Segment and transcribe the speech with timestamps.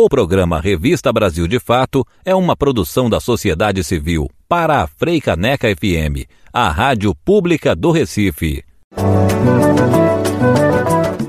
[0.00, 5.66] O programa Revista Brasil de Fato é uma produção da sociedade civil para a Freicaneca
[5.74, 8.62] FM, a rádio pública do Recife.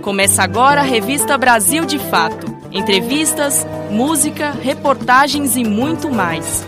[0.04, 2.46] Começa agora a Revista Brasil de Fato.
[2.72, 6.64] Entrevistas, música, reportagens e muito mais.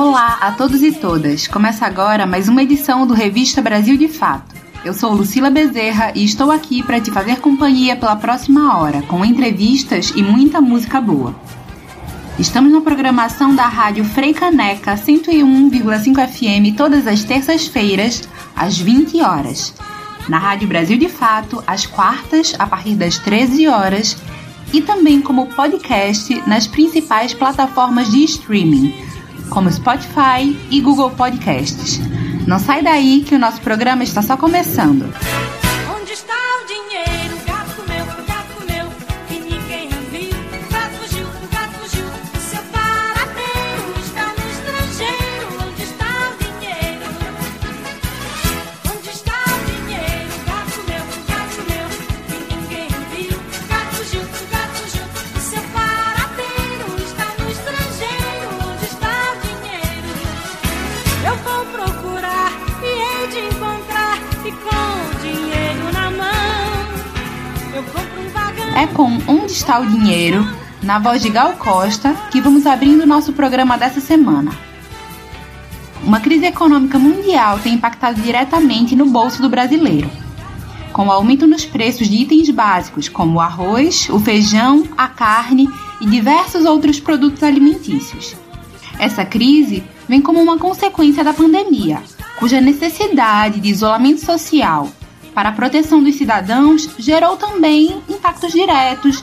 [0.00, 1.48] Olá a todos e todas.
[1.48, 4.54] Começa agora mais uma edição do Revista Brasil de Fato.
[4.84, 9.24] Eu sou Lucila Bezerra e estou aqui para te fazer companhia pela próxima hora, com
[9.24, 11.34] entrevistas e muita música boa.
[12.38, 18.22] Estamos na programação da Rádio Freicaneca 101,5 FM todas as terças-feiras,
[18.54, 19.74] às 20 horas.
[20.28, 24.16] Na Rádio Brasil de Fato, às quartas, a partir das 13 horas,
[24.72, 29.07] e também como podcast nas principais plataformas de streaming
[29.48, 32.00] como Spotify e Google Podcasts.
[32.46, 35.12] Não sai daí que o nosso programa está só começando.
[68.78, 70.46] É com Onde está o Dinheiro,
[70.84, 74.52] na voz de Gal Costa, que vamos abrindo nosso programa dessa semana.
[76.04, 80.08] Uma crise econômica mundial tem impactado diretamente no bolso do brasileiro.
[80.92, 85.68] Com o aumento nos preços de itens básicos como o arroz, o feijão, a carne
[86.00, 88.36] e diversos outros produtos alimentícios.
[88.96, 92.00] Essa crise vem como uma consequência da pandemia,
[92.38, 94.88] cuja necessidade de isolamento social
[95.34, 99.22] para a proteção dos cidadãos gerou também impactos diretos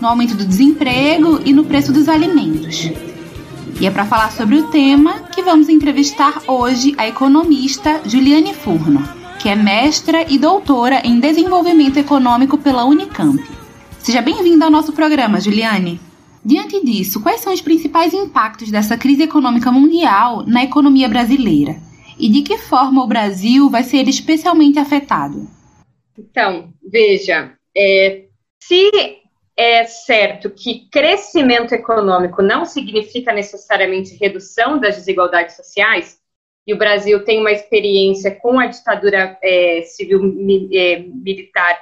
[0.00, 2.90] no aumento do desemprego e no preço dos alimentos.
[3.80, 9.02] E é para falar sobre o tema que vamos entrevistar hoje a economista Juliane Furno,
[9.38, 13.42] que é mestra e doutora em desenvolvimento econômico pela Unicamp.
[13.98, 16.00] Seja bem-vinda ao nosso programa, Juliane.
[16.44, 21.76] Diante disso, quais são os principais impactos dessa crise econômica mundial na economia brasileira?
[22.18, 25.48] E de que forma o Brasil vai ser especialmente afetado?
[26.18, 28.24] Então, veja, é,
[28.62, 28.90] se
[29.56, 36.18] é certo que crescimento econômico não significa necessariamente redução das desigualdades sociais,
[36.66, 40.20] e o Brasil tem uma experiência com a ditadura é, civil
[40.72, 41.78] é, militar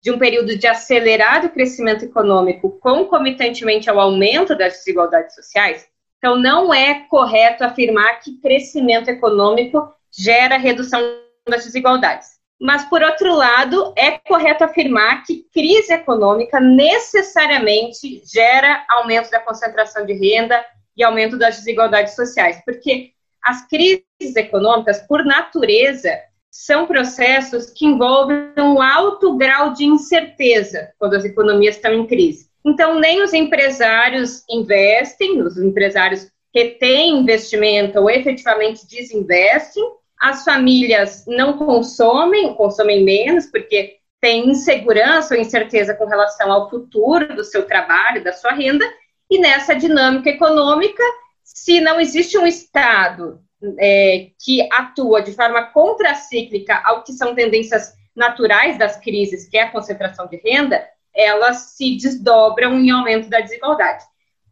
[0.00, 5.86] de um período de acelerado crescimento econômico concomitantemente ao aumento das desigualdades sociais,
[6.18, 11.00] então, não é correto afirmar que crescimento econômico gera redução
[11.48, 12.38] das desigualdades.
[12.60, 20.04] Mas, por outro lado, é correto afirmar que crise econômica necessariamente gera aumento da concentração
[20.04, 20.64] de renda
[20.96, 23.12] e aumento das desigualdades sociais, porque
[23.44, 26.10] as crises econômicas, por natureza,
[26.50, 32.47] são processos que envolvem um alto grau de incerteza quando as economias estão em crise.
[32.64, 39.84] Então, nem os empresários investem, os empresários retêm investimento ou efetivamente desinvestem,
[40.20, 47.36] as famílias não consomem, consomem menos, porque tem insegurança ou incerteza com relação ao futuro
[47.36, 48.84] do seu trabalho, da sua renda,
[49.30, 51.02] e nessa dinâmica econômica,
[51.44, 53.40] se não existe um Estado
[53.78, 59.62] é, que atua de forma contracíclica ao que são tendências naturais das crises, que é
[59.62, 60.84] a concentração de renda,
[61.18, 64.04] elas se desdobram em aumento da desigualdade.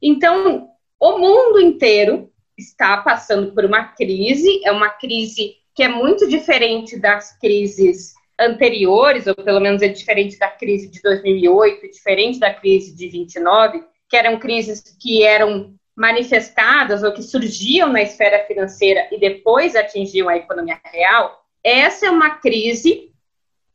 [0.03, 0.69] Então,
[0.99, 2.29] o mundo inteiro
[2.59, 9.27] está passando por uma crise, é uma crise que é muito diferente das crises anteriores,
[9.27, 14.17] ou pelo menos é diferente da crise de 2008, diferente da crise de 29, que
[14.17, 20.37] eram crises que eram manifestadas ou que surgiam na esfera financeira e depois atingiam a
[20.37, 21.43] economia real.
[21.63, 23.11] Essa é uma crise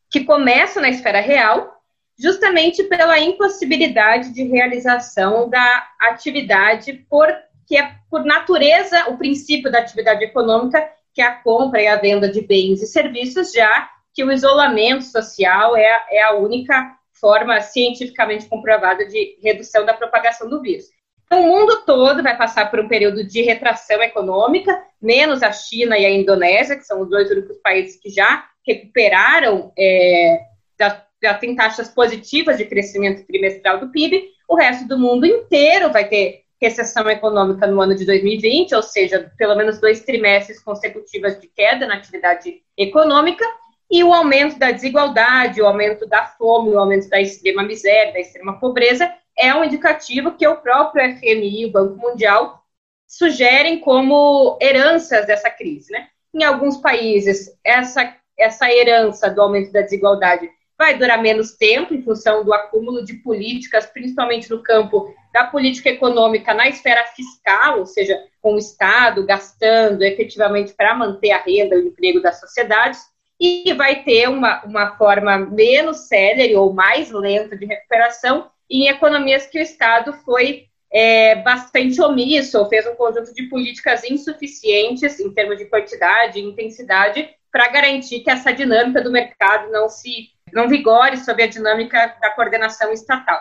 [0.09, 1.80] que começa na esfera real
[2.21, 10.23] justamente pela impossibilidade de realização da atividade, porque é por natureza o princípio da atividade
[10.23, 14.31] econômica que é a compra e a venda de bens e serviços, já que o
[14.31, 20.85] isolamento social é, é a única forma cientificamente comprovada de redução da propagação do vírus.
[21.25, 25.97] Então, o mundo todo vai passar por um período de retração econômica, menos a China
[25.97, 30.39] e a Indonésia, que são os dois únicos países que já recuperaram, é,
[30.77, 34.29] já, já tem taxas positivas de crescimento trimestral do PIB.
[34.47, 39.31] O resto do mundo inteiro vai ter recessão econômica no ano de 2020, ou seja,
[39.37, 43.45] pelo menos dois trimestres consecutivos de queda na atividade econômica,
[43.89, 48.19] e o aumento da desigualdade, o aumento da fome, o aumento da extrema miséria, da
[48.19, 52.63] extrema pobreza, é um indicativo que o próprio FMI, o Banco Mundial,
[53.07, 55.91] sugerem como heranças dessa crise.
[55.91, 56.07] Né?
[56.33, 60.49] Em alguns países, essa, essa herança do aumento da desigualdade
[60.81, 65.91] vai durar menos tempo, em função do acúmulo de políticas, principalmente no campo da política
[65.91, 71.75] econômica na esfera fiscal, ou seja, com o Estado gastando efetivamente para manter a renda
[71.75, 72.99] e o emprego das sociedades,
[73.39, 79.45] e vai ter uma, uma forma menos célere ou mais lenta de recuperação em economias
[79.45, 85.31] que o Estado foi é, bastante omisso, ou fez um conjunto de políticas insuficientes em
[85.31, 90.67] termos de quantidade e intensidade para garantir que essa dinâmica do mercado não se não
[90.67, 93.39] vigore sob a dinâmica da coordenação estatal.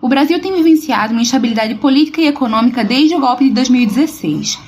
[0.00, 4.58] O Brasil tem vivenciado uma instabilidade política e econômica desde o golpe de 2016,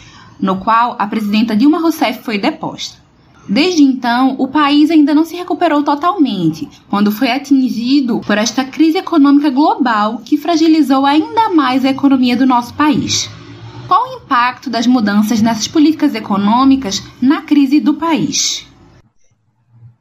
[0.40, 3.02] no qual a presidenta Dilma Rousseff foi deposta.
[3.48, 8.98] Desde então, o país ainda não se recuperou totalmente, quando foi atingido por esta crise
[8.98, 13.28] econômica global que fragilizou ainda mais a economia do nosso país.
[13.86, 18.66] Qual o impacto das mudanças nessas políticas econômicas na crise do país?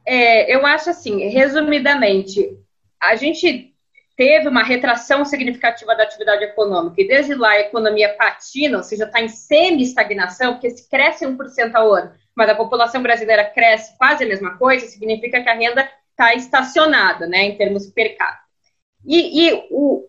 [0.06, 2.58] É, eu acho assim, resumidamente,
[3.00, 3.74] a gente
[4.16, 9.04] teve uma retração significativa da atividade econômica e desde lá a economia patina, ou seja,
[9.04, 14.24] está em semi-estagnação, porque se cresce 1% ao ano, mas a população brasileira cresce quase
[14.24, 18.44] a mesma coisa, significa que a renda está estacionada, né, em termos per capita.
[19.04, 20.08] E, e o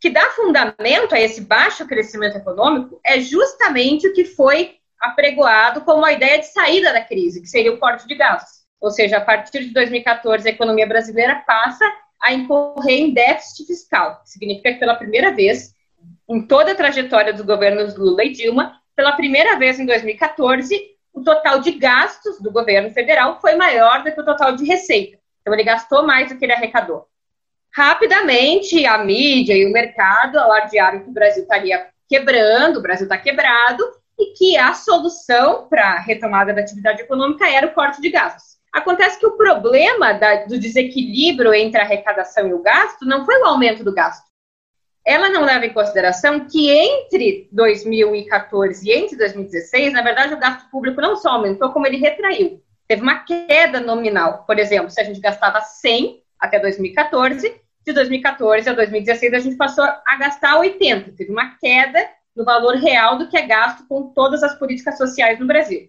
[0.00, 6.04] que dá fundamento a esse baixo crescimento econômico é justamente o que foi apregoado como
[6.04, 8.53] a ideia de saída da crise, que seria o corte de gastos.
[8.80, 11.84] Ou seja, a partir de 2014, a economia brasileira passa
[12.22, 14.20] a incorrer em déficit fiscal.
[14.24, 15.74] Significa que pela primeira vez,
[16.28, 21.22] em toda a trajetória dos governos Lula e Dilma, pela primeira vez em 2014, o
[21.22, 25.18] total de gastos do governo federal foi maior do que o total de receita.
[25.40, 27.06] Então, ele gastou mais do que ele arrecadou.
[27.74, 33.18] Rapidamente, a mídia e o mercado alardearam que o Brasil estaria quebrando, o Brasil está
[33.18, 33.82] quebrado,
[34.18, 38.53] e que a solução para a retomada da atividade econômica era o corte de gastos.
[38.74, 43.40] Acontece que o problema da, do desequilíbrio entre a arrecadação e o gasto não foi
[43.40, 44.24] o aumento do gasto,
[45.06, 50.68] ela não leva em consideração que entre 2014 e entre 2016, na verdade, o gasto
[50.70, 52.60] público não só aumentou, como ele retraiu.
[52.88, 54.42] Teve uma queda nominal.
[54.44, 57.54] Por exemplo, se a gente gastava 100 até 2014,
[57.86, 61.12] de 2014 a 2016 a gente passou a gastar 80.
[61.12, 65.38] Teve uma queda no valor real do que é gasto com todas as políticas sociais
[65.38, 65.88] no Brasil.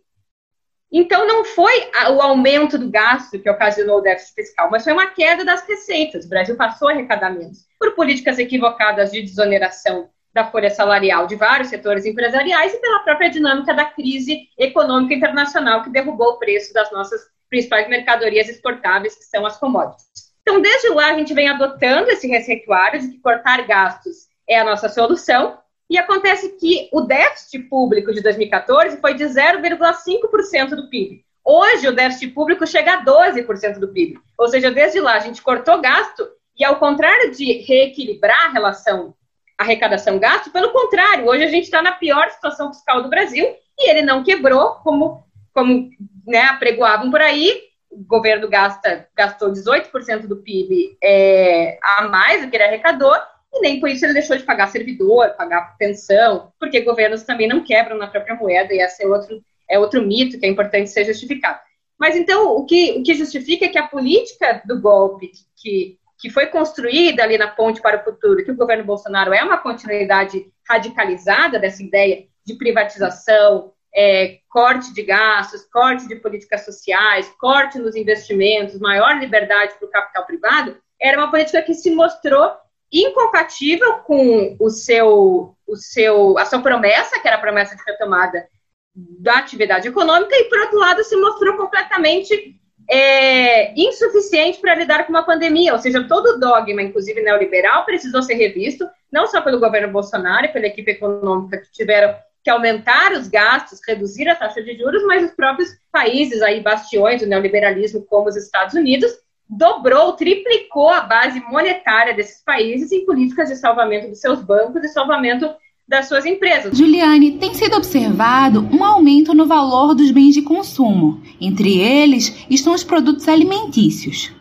[0.97, 5.07] Então, não foi o aumento do gasto que ocasionou o déficit fiscal, mas foi uma
[5.07, 6.23] queda das receitas.
[6.23, 11.35] O Brasil passou a arrecadar menos por políticas equivocadas de desoneração da folha salarial de
[11.35, 16.73] vários setores empresariais e pela própria dinâmica da crise econômica internacional que derrubou o preço
[16.73, 17.19] das nossas
[17.49, 20.05] principais mercadorias exportáveis, que são as commodities.
[20.43, 24.63] Então, desde lá, a gente vem adotando esse receituário de que cortar gastos é a
[24.63, 25.57] nossa solução,
[25.89, 31.23] e acontece que o déficit público de 2014 foi de 0,5% do PIB.
[31.43, 34.19] Hoje, o déficit público chega a 12% do PIB.
[34.37, 36.27] Ou seja, desde lá, a gente cortou gasto
[36.57, 39.13] e, ao contrário de reequilibrar a relação
[39.57, 43.45] arrecadação-gasto, pelo contrário, hoje a gente está na pior situação fiscal do Brasil
[43.79, 45.23] e ele não quebrou, como,
[45.53, 45.89] como
[46.25, 47.61] né, apregoavam por aí.
[47.89, 53.13] O governo gasta, gastou 18% do PIB é, a mais do que ele arrecadou
[53.55, 57.63] e nem por isso ele deixou de pagar servidor, pagar pensão, porque governos também não
[57.63, 61.05] quebram na própria moeda, e esse é outro, é outro mito que é importante ser
[61.05, 61.59] justificado.
[61.97, 66.29] Mas então, o que, o que justifica é que a política do golpe que, que
[66.29, 70.45] foi construída ali na ponte para o futuro, que o governo Bolsonaro é uma continuidade
[70.67, 77.95] radicalizada dessa ideia de privatização, é, corte de gastos, corte de políticas sociais, corte nos
[77.95, 82.51] investimentos, maior liberdade para o capital privado, era uma política que se mostrou
[82.91, 88.47] incompatível com o seu, o seu, a sua promessa, que era a promessa de retomada
[88.95, 92.55] da atividade econômica, e, por outro lado, se mostrou completamente
[92.89, 95.73] é, insuficiente para lidar com uma pandemia.
[95.73, 100.45] Ou seja, todo o dogma, inclusive neoliberal, precisou ser revisto, não só pelo governo Bolsonaro
[100.45, 105.03] e pela equipe econômica que tiveram que aumentar os gastos, reduzir a taxa de juros,
[105.05, 109.11] mas os próprios países aí, bastiões do neoliberalismo, como os Estados Unidos,
[109.49, 114.87] dobrou, triplicou a base monetária desses países em políticas de salvamento dos seus bancos e
[114.87, 115.49] salvamento
[115.87, 116.75] das suas empresas.
[116.75, 121.21] Juliane, tem sido observado um aumento no valor dos bens de consumo.
[121.39, 124.31] Entre eles estão os produtos alimentícios.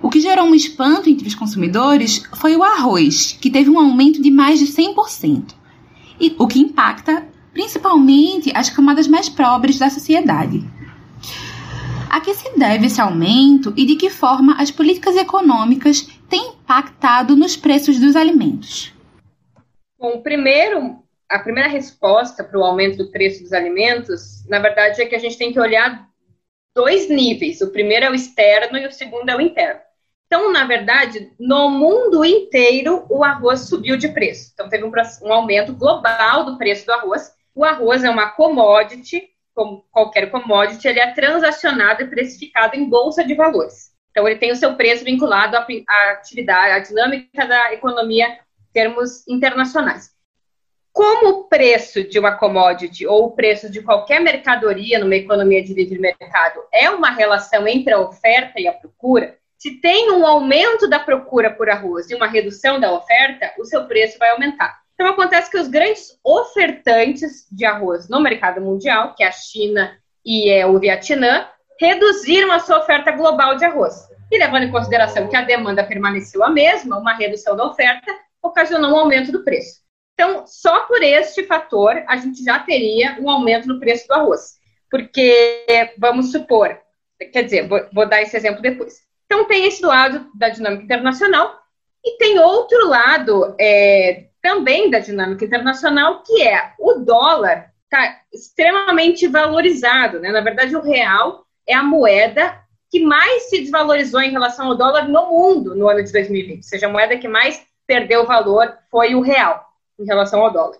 [0.00, 4.22] O que gerou um espanto entre os consumidores foi o arroz, que teve um aumento
[4.22, 5.54] de mais de 100%,
[6.20, 10.62] e o que impacta principalmente as camadas mais pobres da sociedade.
[12.08, 17.36] A que se deve esse aumento e de que forma as políticas econômicas têm impactado
[17.36, 18.94] nos preços dos alimentos?
[19.98, 25.06] Bom, primeiro, a primeira resposta para o aumento do preço dos alimentos, na verdade, é
[25.06, 26.08] que a gente tem que olhar
[26.74, 27.60] dois níveis.
[27.60, 29.80] O primeiro é o externo e o segundo é o interno.
[30.26, 34.50] Então, na verdade, no mundo inteiro, o arroz subiu de preço.
[34.52, 37.32] Então, teve um, um aumento global do preço do arroz.
[37.54, 39.22] O arroz é uma commodity,
[39.56, 43.90] como qualquer commodity, ele é transacionado e precificado em bolsa de valores.
[44.10, 48.38] Então, ele tem o seu preço vinculado à, à atividade, à dinâmica da economia
[48.72, 50.10] termos internacionais.
[50.92, 55.72] Como o preço de uma commodity ou o preço de qualquer mercadoria numa economia de
[55.72, 60.88] livre mercado é uma relação entre a oferta e a procura, se tem um aumento
[60.88, 64.85] da procura por arroz e uma redução da oferta, o seu preço vai aumentar.
[64.96, 69.94] Então acontece que os grandes ofertantes de arroz no mercado mundial, que é a China
[70.24, 71.46] e é o Vietnã,
[71.78, 74.08] reduziram a sua oferta global de arroz.
[74.32, 78.10] E levando em consideração que a demanda permaneceu a mesma, uma redução da oferta
[78.42, 79.80] ocasionou um aumento do preço.
[80.14, 84.56] Então, só por este fator, a gente já teria um aumento no preço do arroz.
[84.90, 86.80] Porque, vamos supor,
[87.32, 89.02] quer dizer, vou, vou dar esse exemplo depois.
[89.26, 91.60] Então, tem esse lado da dinâmica internacional,
[92.06, 99.26] e tem outro lado é, também da dinâmica internacional, que é o dólar está extremamente
[99.26, 100.20] valorizado.
[100.20, 100.30] Né?
[100.30, 102.56] Na verdade, o real é a moeda
[102.88, 106.62] que mais se desvalorizou em relação ao dólar no mundo no ano de 2020, ou
[106.62, 109.66] seja, a moeda que mais perdeu valor foi o real
[109.98, 110.78] em relação ao dólar.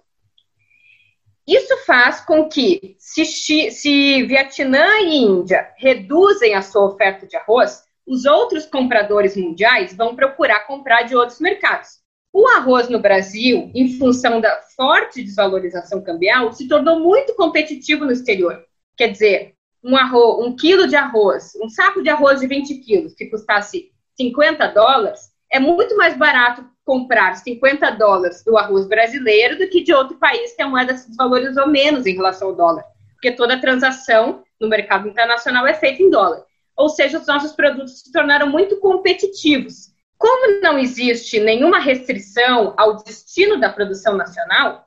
[1.45, 7.83] Isso faz com que, se, se Vietnã e Índia reduzem a sua oferta de arroz,
[8.07, 12.06] os outros compradores mundiais vão procurar comprar de outros mercados.
[12.39, 18.13] O arroz no Brasil, em função da forte desvalorização cambial, se tornou muito competitivo no
[18.13, 18.63] exterior.
[18.95, 23.15] Quer dizer, um, arroz, um quilo de arroz, um saco de arroz de 20 quilos,
[23.15, 29.71] que custasse 50 dólares, é muito mais barato comprar 50 dólares do arroz brasileiro do
[29.71, 33.33] que de outro país que a moeda se desvalorizou menos em relação ao dólar, porque
[33.33, 36.45] toda transação no mercado internacional é feita em dólar.
[36.77, 39.96] Ou seja, os nossos produtos se tornaram muito competitivos.
[40.19, 44.87] Como não existe nenhuma restrição ao destino da produção nacional,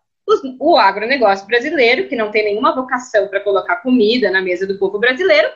[0.59, 4.99] o agronegócio brasileiro, que não tem nenhuma vocação para colocar comida na mesa do povo
[4.99, 5.49] brasileiro,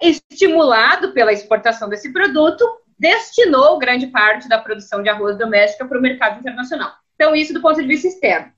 [0.00, 2.64] estimulado pela exportação desse produto,
[2.98, 6.92] destinou grande parte da produção de arroz doméstica para o mercado internacional.
[7.14, 8.52] Então, isso do ponto de vista externo.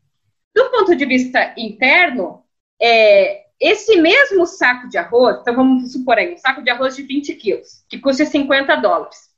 [0.55, 2.43] Do ponto de vista interno,
[2.81, 7.03] é, esse mesmo saco de arroz, então vamos supor aí, um saco de arroz de
[7.03, 9.30] 20 quilos, que custa 50 dólares.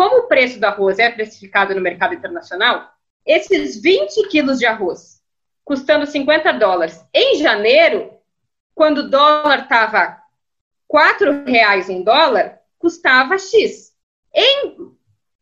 [0.00, 2.90] Como o preço do arroz é precificado no mercado internacional,
[3.26, 5.20] esses 20 quilos de arroz,
[5.62, 8.14] custando 50 dólares, em janeiro,
[8.74, 10.16] quando o dólar estava
[10.90, 13.92] R$ reais um dólar, custava X.
[14.34, 14.90] Em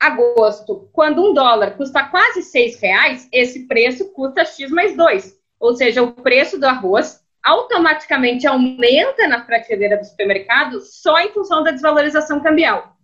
[0.01, 5.39] agosto, quando um dólar custa quase seis reais, esse preço custa X mais dois.
[5.61, 11.63] Ou seja, o preço do arroz automaticamente aumenta na prateleira do supermercado só em função
[11.63, 12.98] da desvalorização cambial.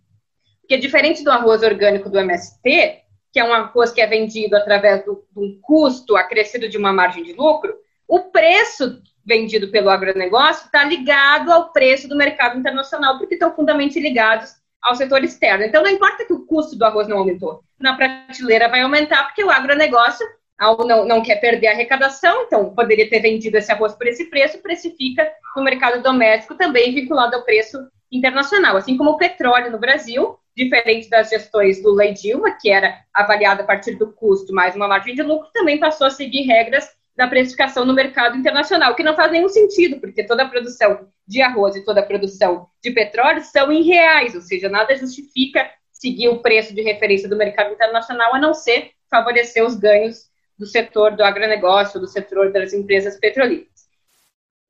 [0.65, 5.03] Porque diferente do arroz orgânico do MST, que é um arroz que é vendido através
[5.03, 7.75] de um custo acrescido de uma margem de lucro,
[8.07, 13.99] o preço vendido pelo agronegócio está ligado ao preço do mercado internacional, porque estão fundamentalmente
[13.99, 15.63] ligados ao setor externo.
[15.63, 19.43] Então, não importa que o custo do arroz não aumentou, na prateleira vai aumentar, porque
[19.43, 20.25] o agronegócio
[20.59, 24.61] não, não quer perder a arrecadação, então poderia ter vendido esse arroz por esse preço,
[24.63, 27.77] precifica no mercado doméstico também vinculado ao preço
[28.11, 28.77] internacional.
[28.77, 33.61] Assim como o petróleo no Brasil, diferente das gestões do Lei Dilma, que era avaliado
[33.61, 37.27] a partir do custo mais uma margem de lucro, também passou a seguir regras da
[37.27, 41.75] precificação no mercado internacional, que não faz nenhum sentido, porque toda a produção de arroz
[41.75, 46.39] e toda a produção de petróleo são em reais, ou seja, nada justifica seguir o
[46.39, 51.23] preço de referência do mercado internacional, a não ser favorecer os ganhos do setor do
[51.23, 53.85] agronegócio, do setor das empresas petrolíferas.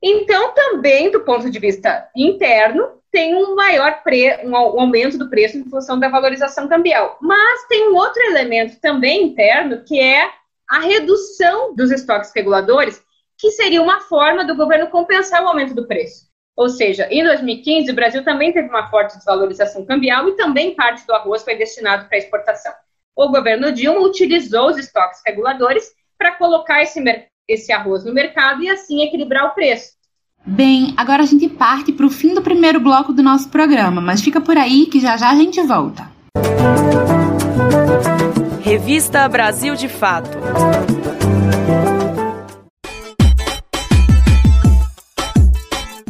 [0.01, 4.45] Então, também, do ponto de vista interno, tem um maior pre...
[4.45, 7.17] um aumento do preço em função da valorização cambial.
[7.21, 10.29] Mas tem um outro elemento também interno, que é
[10.69, 13.01] a redução dos estoques reguladores
[13.37, 16.25] que seria uma forma do governo compensar o aumento do preço.
[16.57, 21.07] Ou seja, em 2015, o Brasil também teve uma forte desvalorização cambial e também parte
[21.07, 22.73] do arroz foi destinado para exportação.
[23.15, 27.01] O governo Dilma utilizou os estoques reguladores para colocar esse,
[27.47, 29.94] esse arroz no mercado e assim equilibrar o preço.
[30.47, 34.21] Bem, agora a gente parte para o fim do primeiro bloco do nosso programa, mas
[34.21, 36.07] fica por aí que já já a gente volta.
[38.61, 40.37] Revista Brasil de Fato.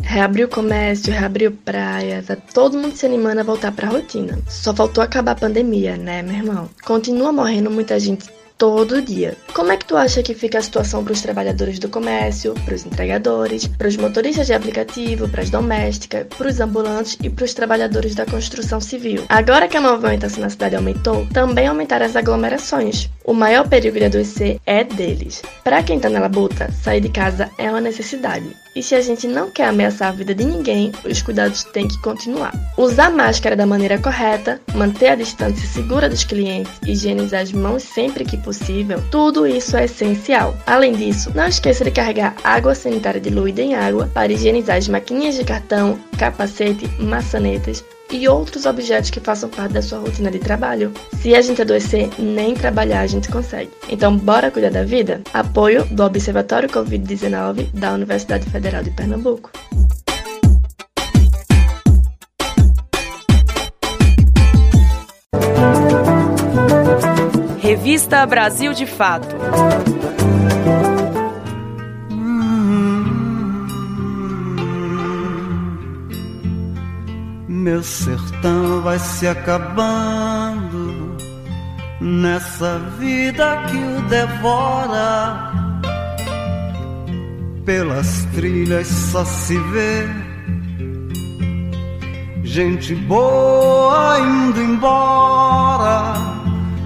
[0.01, 4.39] Reabriu o comércio, reabriu praia, tá todo mundo se animando a voltar pra rotina.
[4.50, 6.70] Só faltou acabar a pandemia, né, meu irmão?
[6.84, 8.25] Continua morrendo muita gente
[8.57, 9.35] todo dia.
[9.53, 12.75] Como é que tu acha que fica a situação para os trabalhadores do comércio, para
[12.75, 17.45] os entregadores, para os motoristas de aplicativo, para as domésticas, para os ambulantes e para
[17.45, 19.24] os trabalhadores da construção civil?
[19.29, 23.09] Agora que a movimentação na cidade aumentou, também aumentaram as aglomerações.
[23.27, 25.41] O maior perigo de adoecer é deles.
[25.63, 28.46] Para quem tá na labuta, sair de casa é uma necessidade.
[28.75, 32.00] E se a gente não quer ameaçar a vida de ninguém, os cuidados têm que
[32.01, 32.53] continuar.
[32.77, 38.25] Usar máscara da maneira correta, manter a distância segura dos clientes, higienizar as mãos sempre
[38.25, 40.55] que possível, tudo isso é essencial.
[40.67, 45.36] Além disso, não esqueça de carregar água sanitária diluída em água para higienizar as maquininhas
[45.36, 50.93] de cartão, capacete, maçanetas, e outros objetos que façam parte da sua rotina de trabalho.
[51.21, 53.71] Se a gente adoecer, nem trabalhar a gente consegue.
[53.89, 55.21] Então, bora cuidar da vida?
[55.33, 59.51] Apoio do Observatório Covid-19 da Universidade Federal de Pernambuco.
[67.59, 69.35] Revista Brasil de Fato.
[77.65, 81.17] Meu sertão vai se acabando
[82.00, 85.51] nessa vida que o devora.
[87.65, 90.07] Pelas trilhas só se vê
[92.43, 96.13] gente boa indo embora,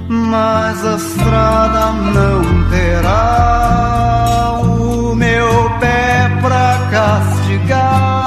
[0.08, 8.19] mas a estrada não terá o meu pé pra castigar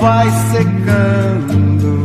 [0.00, 2.00] vai secando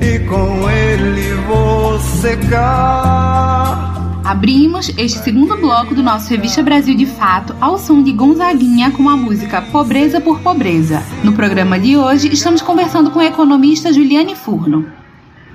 [0.00, 3.90] e com ele vou secar.
[4.24, 9.08] Abrimos este segundo bloco do nosso Revista Brasil de Fato ao som de Gonzaguinha com
[9.08, 11.02] a música Pobreza por Pobreza.
[11.24, 14.86] No programa de hoje, estamos conversando com a economista Juliane Furno.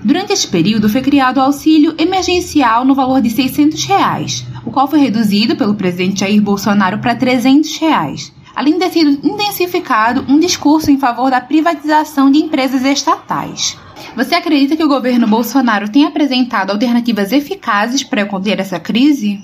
[0.04, 4.90] Durante este período foi criado o auxílio emergencial no valor de 600 reais, o qual
[4.90, 10.40] foi reduzido pelo presidente Jair Bolsonaro para 300 reais além de ter sido intensificado um
[10.40, 13.78] discurso em favor da privatização de empresas estatais.
[14.16, 19.40] Você acredita que o governo Bolsonaro tem apresentado alternativas eficazes para conter essa crise?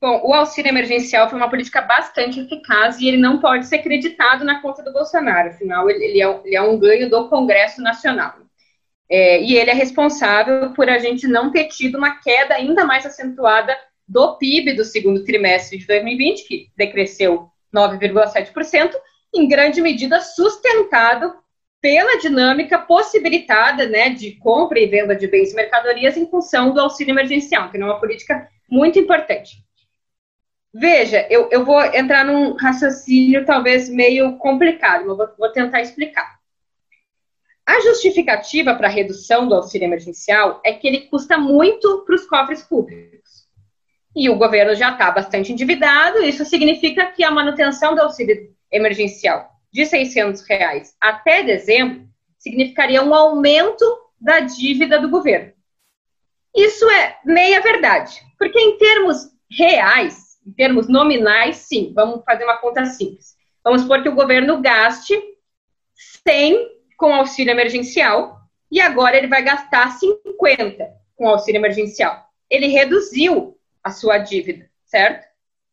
[0.00, 4.44] Bom, o auxílio emergencial foi uma política bastante eficaz e ele não pode ser creditado
[4.44, 8.34] na conta do Bolsonaro, afinal, ele, ele, é, ele é, um ganho do Congresso Nacional.
[9.10, 13.04] É, e ele é responsável por a gente não ter tido uma queda ainda mais
[13.04, 13.76] acentuada
[14.08, 18.94] do PIB do segundo trimestre de 2020, que decresceu 9,7%,
[19.34, 21.34] em grande medida sustentado
[21.80, 26.80] pela dinâmica possibilitada né, de compra e venda de bens e mercadorias em função do
[26.80, 29.64] auxílio emergencial, que é uma política muito importante.
[30.72, 36.38] Veja, eu, eu vou entrar num raciocínio talvez meio complicado, mas vou, vou tentar explicar.
[37.66, 42.26] A justificativa para a redução do auxílio emergencial é que ele custa muito para os
[42.26, 43.19] cofres públicos
[44.14, 46.22] e o governo já está bastante endividado.
[46.22, 53.14] Isso significa que a manutenção do auxílio emergencial de 600 reais até dezembro significaria um
[53.14, 53.84] aumento
[54.20, 55.52] da dívida do governo.
[56.54, 62.56] Isso é meia verdade, porque em termos reais, em termos nominais, sim, vamos fazer uma
[62.56, 63.36] conta simples.
[63.62, 65.16] Vamos supor que o governo gaste
[66.26, 72.24] 100 com auxílio emergencial e agora ele vai gastar 50 com auxílio emergencial.
[72.48, 75.28] Ele reduziu a sua dívida, certo?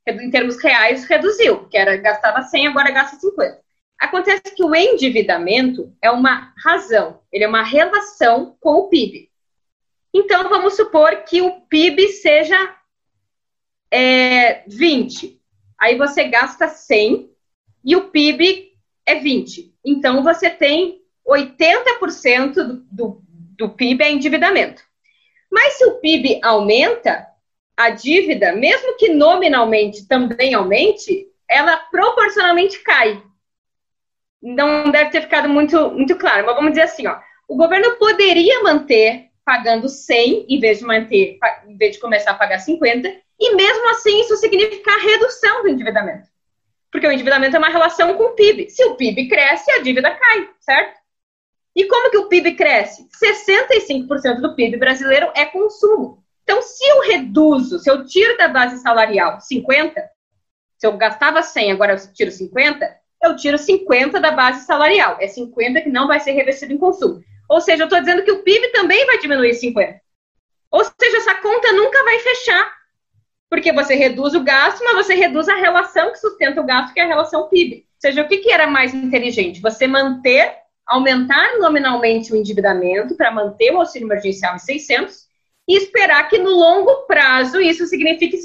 [0.07, 3.61] Em termos reais, reduziu, que era gastava 100, agora gasta 50.
[3.99, 9.29] Acontece que o endividamento é uma razão, ele é uma relação com o PIB.
[10.13, 12.75] Então, vamos supor que o PIB seja
[13.91, 15.39] é, 20.
[15.77, 17.29] Aí você gasta 100
[17.83, 18.73] e o PIB
[19.05, 19.73] é 20.
[19.85, 23.21] Então, você tem 80% do, do,
[23.57, 24.81] do PIB é endividamento.
[25.51, 27.26] Mas se o PIB aumenta,
[27.77, 33.21] a dívida, mesmo que nominalmente também aumente, ela proporcionalmente cai.
[34.41, 38.63] Não deve ter ficado muito, muito claro, mas vamos dizer assim, ó, o governo poderia
[38.63, 41.37] manter pagando 100 em vez de manter,
[41.67, 43.07] em vez de começar a pagar 50,
[43.39, 46.27] e mesmo assim isso significa a redução do endividamento.
[46.91, 48.69] Porque o endividamento é uma relação com o PIB.
[48.69, 50.97] Se o PIB cresce, a dívida cai, certo?
[51.75, 53.07] E como que o PIB cresce?
[53.23, 56.23] 65% do PIB brasileiro é consumo.
[56.47, 60.01] Então, se eu reduzo, se eu tiro da base salarial 50,
[60.77, 62.89] se eu gastava 100, agora eu tiro 50,
[63.21, 65.17] eu tiro 50 da base salarial.
[65.19, 67.21] É 50 que não vai ser revestido em consumo.
[67.49, 69.99] Ou seja, eu estou dizendo que o PIB também vai diminuir 50.
[70.71, 72.77] Ou seja, essa conta nunca vai fechar.
[73.49, 76.99] Porque você reduz o gasto, mas você reduz a relação que sustenta o gasto, que
[77.01, 77.75] é a relação PIB.
[77.75, 79.59] Ou seja, o que, que era mais inteligente?
[79.59, 80.55] Você manter,
[80.85, 85.26] aumentar nominalmente o endividamento para manter o auxílio emergencial em 600
[85.67, 88.37] e esperar que no longo prazo isso signifique,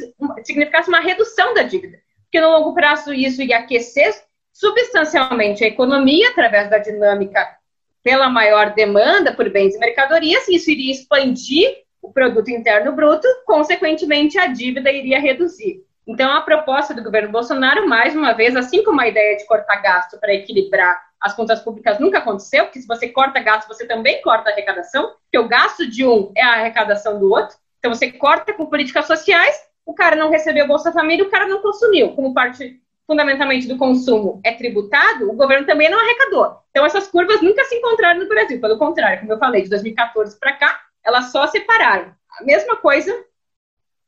[0.44, 1.98] significasse uma redução da dívida.
[2.24, 4.12] Porque no longo prazo isso ia aquecer
[4.52, 7.46] substancialmente a economia através da dinâmica
[8.02, 14.36] pela maior demanda por bens e mercadorias, isso iria expandir o produto interno bruto, consequentemente
[14.38, 15.84] a dívida iria reduzir.
[16.04, 19.76] Então, a proposta do governo Bolsonaro, mais uma vez, assim como a ideia de cortar
[19.76, 24.20] gasto para equilibrar as contas públicas nunca aconteceu, porque se você corta gasto, você também
[24.22, 27.56] corta arrecadação, porque o gasto de um é a arrecadação do outro.
[27.78, 29.56] Então, você corta com políticas sociais,
[29.86, 32.14] o cara não recebeu Bolsa Família, o cara não consumiu.
[32.14, 36.58] Como parte fundamentalmente do consumo é tributado, o governo também não arrecadou.
[36.70, 38.60] Então, essas curvas nunca se encontraram no Brasil.
[38.60, 42.12] Pelo contrário, como eu falei, de 2014 para cá, elas só separaram.
[42.40, 43.12] A mesma coisa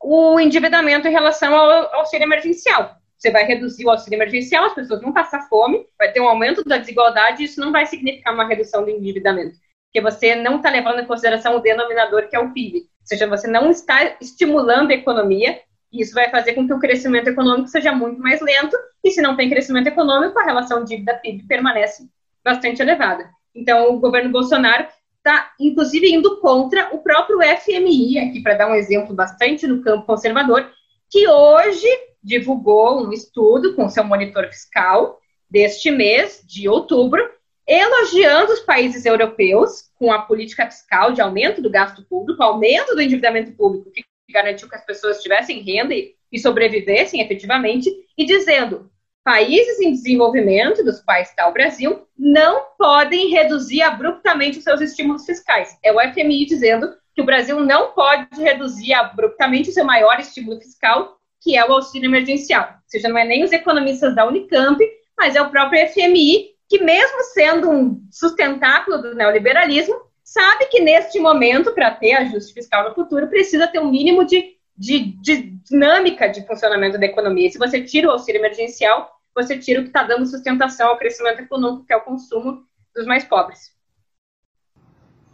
[0.05, 2.97] o endividamento em relação ao auxílio emergencial.
[3.25, 6.63] Você vai reduzir o auxílio emergencial, as pessoas vão passar fome, vai ter um aumento
[6.63, 9.57] da desigualdade, e isso não vai significar uma redução do endividamento,
[9.87, 12.81] porque você não está levando em consideração o denominador que é o PIB.
[12.81, 15.59] Ou seja, você não está estimulando a economia,
[15.91, 19.23] e isso vai fazer com que o crescimento econômico seja muito mais lento, e se
[19.23, 22.07] não tem crescimento econômico, a relação dívida-PIB permanece
[22.45, 23.31] bastante elevada.
[23.55, 28.75] Então, o governo Bolsonaro está, inclusive, indo contra o próprio FMI, aqui para dar um
[28.75, 30.71] exemplo bastante no campo conservador,
[31.11, 31.89] que hoje
[32.25, 37.23] divulgou um estudo com seu monitor fiscal deste mês, de outubro,
[37.67, 43.01] elogiando os países europeus com a política fiscal de aumento do gasto público, aumento do
[43.01, 48.91] endividamento público, que garantiu que as pessoas tivessem renda e, sobrevivessem efetivamente, e dizendo
[49.23, 55.25] países em desenvolvimento, dos quais está o Brasil, não podem reduzir abruptamente os seus estímulos
[55.25, 55.79] fiscais.
[55.83, 60.61] É o FMI dizendo que o Brasil não pode reduzir abruptamente o seu maior estímulo
[60.61, 62.63] fiscal, que é o auxílio emergencial.
[62.63, 64.83] Ou seja, não é nem os economistas da Unicamp,
[65.17, 71.21] mas é o próprio FMI, que mesmo sendo um sustentáculo do neoliberalismo, sabe que neste
[71.21, 76.29] momento, para ter ajuste fiscal no futuro, precisa ter um mínimo de, de, de dinâmica
[76.29, 77.51] de funcionamento da economia.
[77.51, 81.41] Se você tira o auxílio emergencial, você tira o que está dando sustentação ao crescimento
[81.41, 83.75] econômico, que é o consumo dos mais pobres.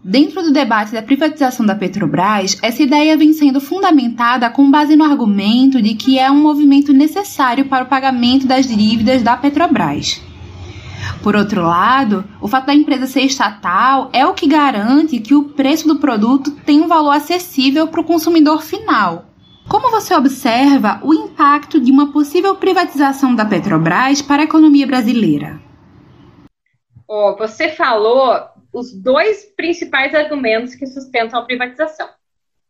[0.03, 5.05] Dentro do debate da privatização da Petrobras, essa ideia vem sendo fundamentada com base no
[5.05, 10.23] argumento de que é um movimento necessário para o pagamento das dívidas da Petrobras.
[11.23, 15.51] Por outro lado, o fato da empresa ser estatal é o que garante que o
[15.51, 19.27] preço do produto tem um valor acessível para o consumidor final,
[19.71, 25.61] como você observa o impacto de uma possível privatização da Petrobras para a economia brasileira?
[27.07, 32.09] Oh, você falou os dois principais argumentos que sustentam a privatização.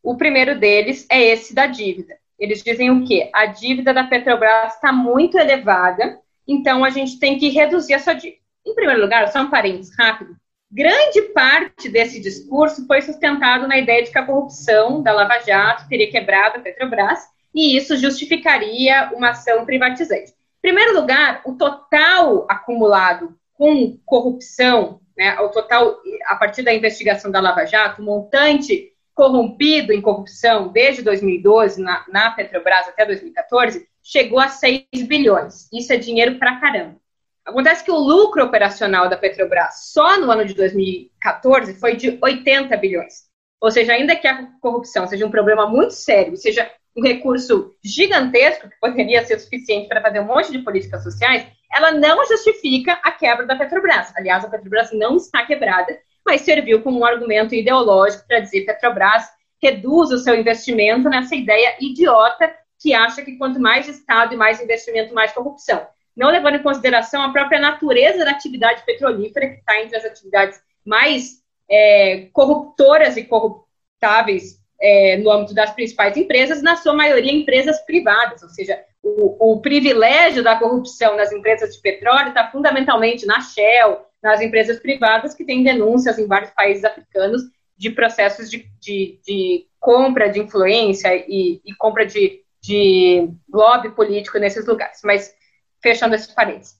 [0.02, 2.16] O primeiro deles é esse da dívida.
[2.38, 3.30] Eles dizem o quê?
[3.34, 8.14] A dívida da Petrobras está muito elevada, então a gente tem que reduzir a sua
[8.14, 8.40] dívida.
[8.66, 10.34] Em primeiro lugar, só um parênteses rápido.
[10.72, 15.88] Grande parte desse discurso foi sustentado na ideia de que a corrupção da Lava Jato
[15.88, 17.18] teria quebrado a Petrobras
[17.54, 20.30] e isso justificaria uma ação privatizante.
[20.30, 27.30] Em primeiro lugar, o total acumulado com corrupção, né, o total a partir da investigação
[27.30, 33.86] da Lava Jato, o montante corrompido em corrupção desde 2012 na, na Petrobras até 2014
[34.02, 35.68] chegou a 6 bilhões.
[35.70, 36.96] Isso é dinheiro pra caramba.
[37.44, 42.74] Acontece que o lucro operacional da Petrobras só no ano de 2014 foi de 80
[42.78, 43.28] bilhões.
[43.60, 48.70] Ou seja, ainda que a corrupção seja um problema muito sério, seja um recurso gigantesco
[48.70, 53.12] que poderia ser suficiente para fazer um monte de políticas sociais, ela não justifica a
[53.12, 54.12] quebra da Petrobras.
[54.16, 58.66] Aliás, a Petrobras não está quebrada, mas serviu como um argumento ideológico para dizer que
[58.66, 59.28] Petrobras
[59.62, 64.60] reduz o seu investimento nessa ideia idiota que acha que quanto mais Estado e mais
[64.60, 69.80] investimento, mais corrupção não levando em consideração a própria natureza da atividade petrolífera, que está
[69.80, 76.76] entre as atividades mais é, corruptoras e corruptáveis é, no âmbito das principais empresas, na
[76.76, 82.28] sua maioria empresas privadas, ou seja, o, o privilégio da corrupção nas empresas de petróleo
[82.28, 87.42] está fundamentalmente na Shell, nas empresas privadas que têm denúncias em vários países africanos
[87.76, 94.38] de processos de, de, de compra de influência e, e compra de de lobby político
[94.38, 95.00] nesses lugares.
[95.02, 95.34] Mas,
[95.82, 96.78] fechando esses parênteses.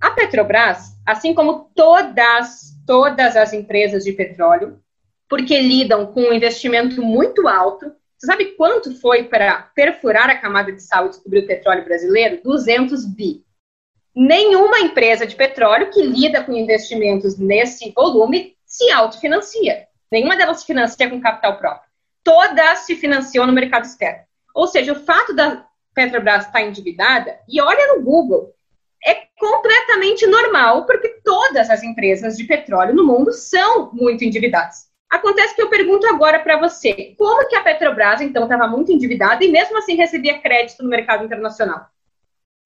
[0.00, 4.80] A Petrobras, assim como todas, todas as empresas de petróleo,
[5.28, 7.92] porque lidam com um investimento muito alto,
[8.24, 12.40] você sabe quanto foi para perfurar a camada de sal e descobrir o petróleo brasileiro?
[12.42, 13.44] 200 bi.
[14.16, 19.86] Nenhuma empresa de petróleo que lida com investimentos nesse volume se autofinancia.
[20.10, 21.90] Nenhuma delas se financia com capital próprio.
[22.22, 24.24] Todas se financiam no mercado externo.
[24.54, 28.52] Ou seja, o fato da Petrobras estar endividada, e olha no Google,
[29.04, 34.88] é completamente normal, porque todas as empresas de petróleo no mundo são muito endividadas.
[35.10, 39.44] Acontece que eu pergunto agora para você, como que a Petrobras, então, estava muito endividada
[39.44, 41.86] e mesmo assim recebia crédito no mercado internacional?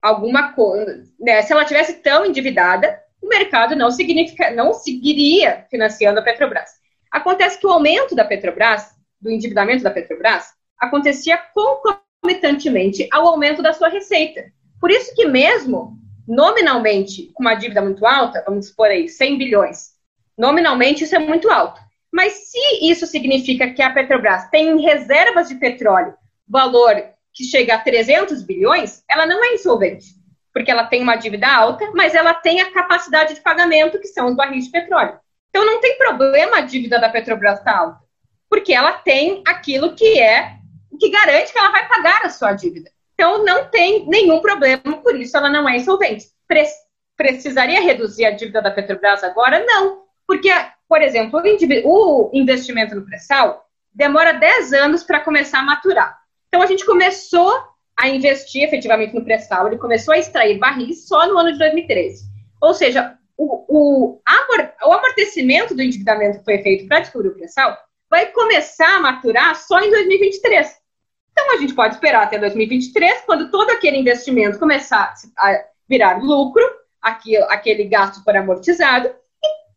[0.01, 1.41] Alguma coisa, né?
[1.41, 6.71] Se ela tivesse tão endividada, o mercado não, significa, não seguiria financiando a Petrobras.
[7.11, 13.73] Acontece que o aumento da Petrobras, do endividamento da Petrobras, acontecia concomitantemente ao aumento da
[13.73, 14.45] sua receita.
[14.79, 15.99] Por isso que mesmo
[16.29, 19.95] nominalmente com uma dívida muito alta, vamos supor aí 100 bilhões,
[20.37, 21.81] nominalmente isso é muito alto.
[22.11, 26.15] Mas se isso significa que a Petrobras tem reservas de petróleo
[26.47, 26.95] valor
[27.33, 30.07] que chega a 300 bilhões, ela não é insolvente,
[30.51, 34.27] porque ela tem uma dívida alta, mas ela tem a capacidade de pagamento, que são
[34.27, 35.19] os barris de petróleo.
[35.49, 37.99] Então não tem problema a dívida da Petrobras estar tá alta,
[38.49, 40.57] porque ela tem aquilo que é
[40.91, 42.91] o que garante que ela vai pagar a sua dívida.
[43.13, 46.27] Então não tem nenhum problema, por isso ela não é insolvente.
[46.47, 46.65] Pre
[47.15, 49.65] precisaria reduzir a dívida da Petrobras agora?
[49.65, 50.51] Não, porque
[50.89, 51.39] por exemplo,
[51.85, 53.63] o investimento no pré-sal
[53.93, 56.17] demora 10 anos para começar a maturar.
[56.47, 57.51] Então, a gente começou
[57.95, 62.23] a investir efetivamente no pré-sal, ele começou a extrair barris só no ano de 2013.
[62.59, 64.21] Ou seja, o, o,
[64.83, 67.77] o amortecimento do endividamento que foi feito para descobrir o pré-sal
[68.09, 70.75] vai começar a maturar só em 2023.
[71.31, 76.63] Então, a gente pode esperar até 2023, quando todo aquele investimento começar a virar lucro,
[77.01, 79.11] aquele gasto for amortizado,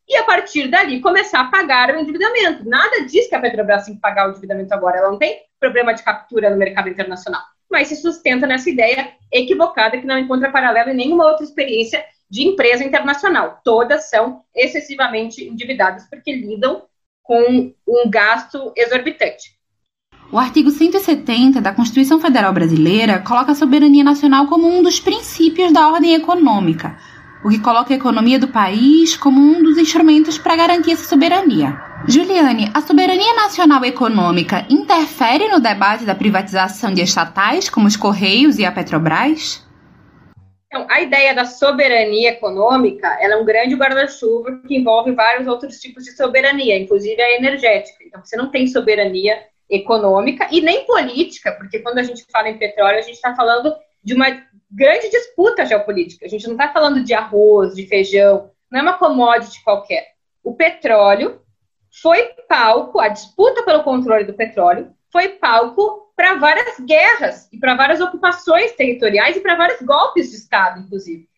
[0.09, 2.69] e a partir dali começar a pagar o endividamento.
[2.69, 5.95] Nada diz que a Petrobras tem que pagar o endividamento agora, ela não tem problema
[5.95, 10.91] de captura no mercado internacional, mas se sustenta nessa ideia equivocada que não encontra paralelo
[10.91, 13.61] em nenhuma outra experiência de empresa internacional.
[13.65, 16.83] Todas são excessivamente endividadas porque lidam
[17.23, 19.57] com um gasto exorbitante.
[20.33, 25.73] O artigo 170 da Constituição Federal Brasileira coloca a soberania nacional como um dos princípios
[25.73, 26.99] da ordem econômica
[27.45, 31.81] o que coloca a economia do país como um dos instrumentos para garantir essa soberania.
[32.07, 38.59] Juliane, a soberania nacional econômica interfere no debate da privatização de estatais como os Correios
[38.59, 39.67] e a Petrobras?
[40.67, 46.05] Então, a ideia da soberania econômica é um grande guarda-chuva que envolve vários outros tipos
[46.05, 48.03] de soberania, inclusive a energética.
[48.05, 52.59] Então, você não tem soberania econômica e nem política, porque quando a gente fala em
[52.59, 54.29] petróleo, a gente está falando de uma
[54.73, 56.25] grande disputa geopolítica.
[56.25, 60.13] A gente não está falando de arroz, de feijão, não é uma commodity qualquer.
[60.43, 61.41] O petróleo
[62.01, 67.75] foi palco, a disputa pelo controle do petróleo foi palco para várias guerras e para
[67.75, 71.29] várias ocupações territoriais e para vários golpes de Estado, inclusive.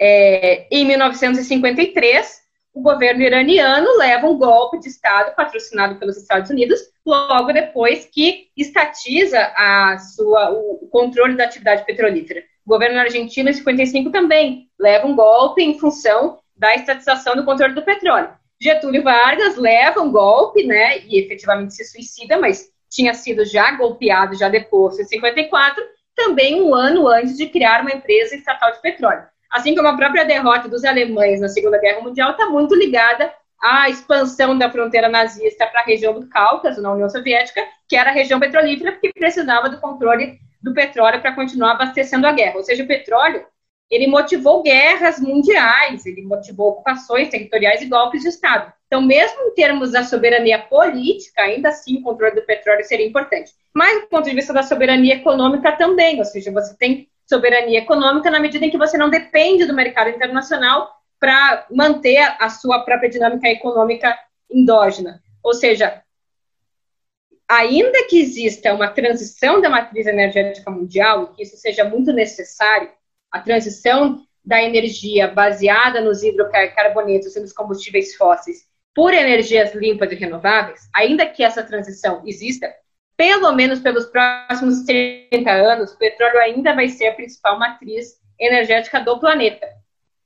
[0.00, 2.40] É, em 1953,
[2.72, 8.48] o governo iraniano leva um golpe de Estado patrocinado pelos Estados Unidos, logo depois que
[8.56, 12.42] estatiza a sua, o controle da atividade petrolífera.
[12.64, 17.74] O governo argentino, em 55, também leva um golpe em função da estatização do controle
[17.74, 18.30] do petróleo.
[18.60, 24.36] Getúlio Vargas leva um golpe, né, e efetivamente se suicida, mas tinha sido já golpeado,
[24.36, 25.82] já deposto em 54,
[26.14, 29.24] também um ano antes de criar uma empresa estatal de petróleo.
[29.50, 33.88] Assim como a própria derrota dos alemães na Segunda Guerra Mundial está muito ligada à
[33.88, 38.14] expansão da fronteira nazista para a região do Cáucaso, na União Soviética, que era a
[38.14, 42.56] região petrolífera, porque precisava do controle do petróleo para continuar abastecendo a guerra.
[42.56, 43.44] Ou seja, o petróleo
[43.90, 48.72] ele motivou guerras mundiais, ele motivou ocupações territoriais e golpes de Estado.
[48.86, 53.52] Então, mesmo em termos da soberania política, ainda assim o controle do petróleo seria importante.
[53.74, 58.30] Mas do ponto de vista da soberania econômica também, ou seja, você tem soberania econômica
[58.30, 63.10] na medida em que você não depende do mercado internacional para manter a sua própria
[63.10, 64.18] dinâmica econômica
[64.50, 65.22] endógena.
[65.42, 66.01] Ou seja,
[67.52, 72.90] ainda que exista uma transição da matriz energética mundial, e que isso seja muito necessário,
[73.30, 80.14] a transição da energia baseada nos hidrocarbonetos e nos combustíveis fósseis por energias limpas e
[80.14, 82.72] renováveis, ainda que essa transição exista,
[83.16, 88.98] pelo menos pelos próximos 30 anos, o petróleo ainda vai ser a principal matriz energética
[88.98, 89.68] do planeta.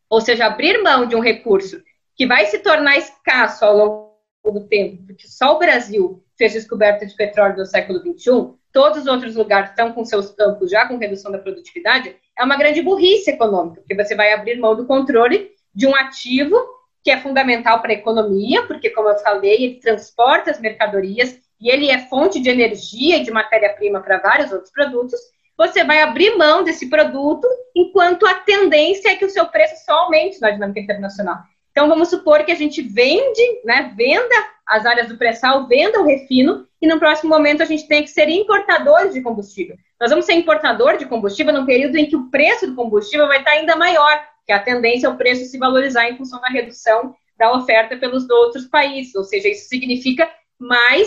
[0.09, 1.83] Ou seja, abrir mão de um recurso
[2.15, 7.07] que vai se tornar escasso ao longo do tempo, porque só o Brasil fez descoberta
[7.07, 10.99] de petróleo no século XXI, todos os outros lugares estão com seus campos já com
[10.99, 15.51] redução da produtividade, é uma grande burrice econômica, porque você vai abrir mão do controle
[15.75, 16.57] de um ativo
[17.03, 21.71] que é fundamental para a economia, porque, como eu falei, ele transporta as mercadorias e
[21.71, 25.19] ele é fonte de energia e de matéria-prima para vários outros produtos,
[25.57, 29.93] você vai abrir mão desse produto enquanto a tendência é que o seu preço só
[29.93, 31.39] aumente na dinâmica internacional.
[31.77, 34.35] Então, vamos supor que a gente vende, né, venda
[34.67, 38.09] as áreas do pré-sal, venda o refino, e no próximo momento a gente tem que
[38.09, 39.77] ser importadores de combustível.
[40.01, 43.41] Nós vamos ser importador de combustível num período em que o preço do combustível vai
[43.41, 47.15] estar ainda maior, que a tendência é o preço se valorizar em função da redução
[47.37, 51.07] da oferta pelos outros países, ou seja, isso significa mais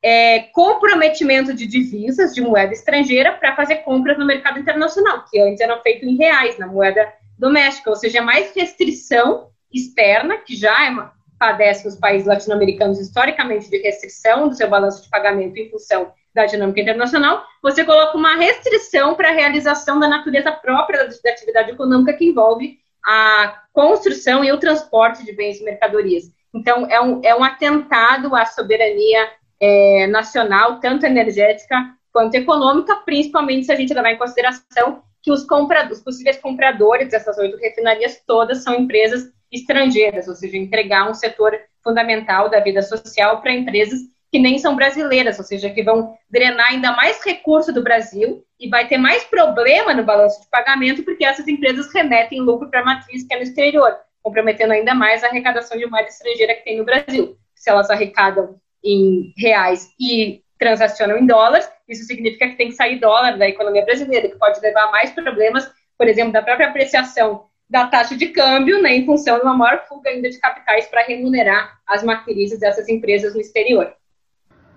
[0.00, 5.60] é, comprometimento de divisas de moeda estrangeira para fazer compras no mercado internacional, que antes
[5.60, 10.94] eram feitos em reais, na moeda doméstica, ou seja, mais restrição externa, que já é,
[11.38, 16.46] padece nos países latino-americanos historicamente de restrição do seu balanço de pagamento em função da
[16.46, 22.14] dinâmica internacional, você coloca uma restrição para a realização da natureza própria da atividade econômica
[22.14, 26.30] que envolve a construção e o transporte de bens e mercadorias.
[26.54, 29.28] Então, é um, é um atentado à soberania
[29.60, 31.76] é, nacional, tanto energética
[32.12, 37.10] quanto econômica, principalmente se a gente levar em consideração que os, compradores, os possíveis compradores
[37.10, 42.80] dessas oito refinarias todas são empresas estrangeiras, ou seja, entregar um setor fundamental da vida
[42.80, 47.70] social para empresas que nem são brasileiras, ou seja, que vão drenar ainda mais recurso
[47.70, 52.40] do Brasil e vai ter mais problema no balanço de pagamento porque essas empresas remetem
[52.40, 56.08] lucro para a matriz que é no exterior, comprometendo ainda mais a arrecadação de moeda
[56.08, 57.36] estrangeira que tem no Brasil.
[57.54, 62.98] Se elas arrecadam em reais e transacionam em dólares, isso significa que tem que sair
[62.98, 67.44] dólar da economia brasileira, que pode levar a mais problemas, por exemplo, da própria apreciação
[67.72, 71.02] da taxa de câmbio, né, em função de uma maior fuga ainda de capitais para
[71.04, 73.90] remunerar as matrizes dessas empresas no exterior.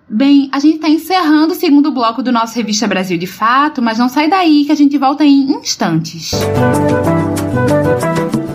[0.08, 3.98] Bem, a gente está encerrando o segundo bloco do nosso Revista Brasil de Fato, mas
[3.98, 6.30] não sai daí que a gente volta em instantes.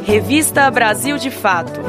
[0.04, 1.80] Revista Brasil de Fato.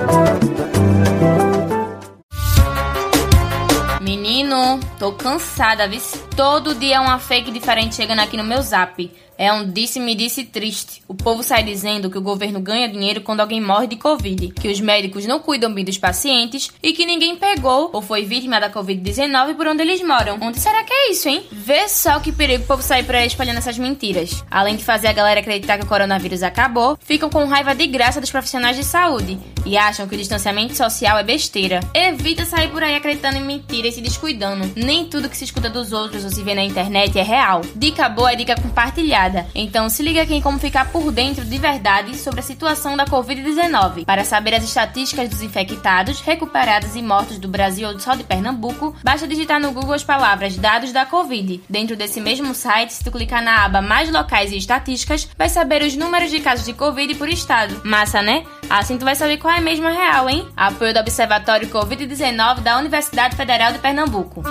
[4.02, 6.00] Menino, tô cansada, viu?
[6.36, 9.10] Todo dia é uma fake diferente chegando aqui no meu zap.
[9.38, 11.02] É um disse-me disse triste.
[11.08, 14.68] O povo sai dizendo que o governo ganha dinheiro quando alguém morre de Covid, que
[14.68, 18.70] os médicos não cuidam bem dos pacientes e que ninguém pegou ou foi vítima da
[18.70, 20.38] Covid-19 por onde eles moram.
[20.40, 21.44] Onde será que é isso, hein?
[21.50, 24.44] Vê só que perigo o povo sair por aí espalhando essas mentiras.
[24.50, 28.20] Além de fazer a galera acreditar que o coronavírus acabou, ficam com raiva de graça
[28.20, 31.80] dos profissionais de saúde e acham que o distanciamento social é besteira.
[31.94, 34.70] Evita sair por aí acreditando em mentiras e se descuidando.
[34.76, 37.62] Nem tudo que se escuta dos outros ou se vê na internet é real.
[37.74, 39.21] Dica boa é dica compartilhada
[39.54, 43.04] então se liga aqui em como ficar por dentro de verdade sobre a situação da
[43.04, 44.04] Covid-19.
[44.04, 48.96] Para saber as estatísticas dos infectados, recuperados e mortos do Brasil ou só de Pernambuco,
[49.02, 51.62] basta digitar no Google as palavras dados da Covid.
[51.68, 55.82] Dentro desse mesmo site, se tu clicar na aba mais locais e estatísticas, vai saber
[55.82, 57.80] os números de casos de Covid por estado.
[57.84, 58.44] Massa, né?
[58.68, 60.48] Assim tu vai saber qual é a mesma real, hein?
[60.56, 64.42] Apoio do Observatório Covid-19 da Universidade Federal de Pernambuco.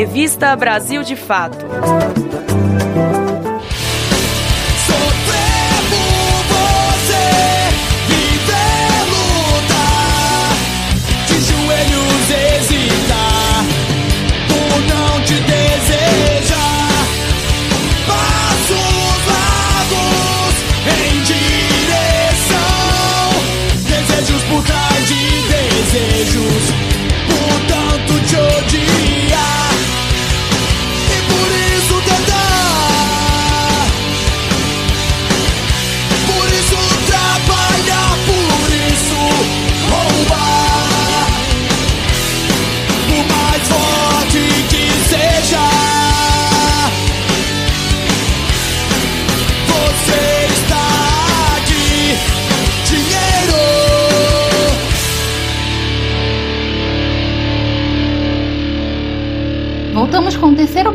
[0.00, 1.66] Revista Brasil de Fato.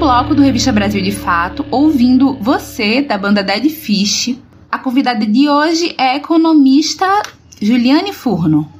[0.05, 4.37] Bloco do Revista Brasil de Fato, ouvindo você, da banda Dead Fish.
[4.71, 7.07] A convidada de hoje é a economista
[7.59, 8.71] Juliane Furno.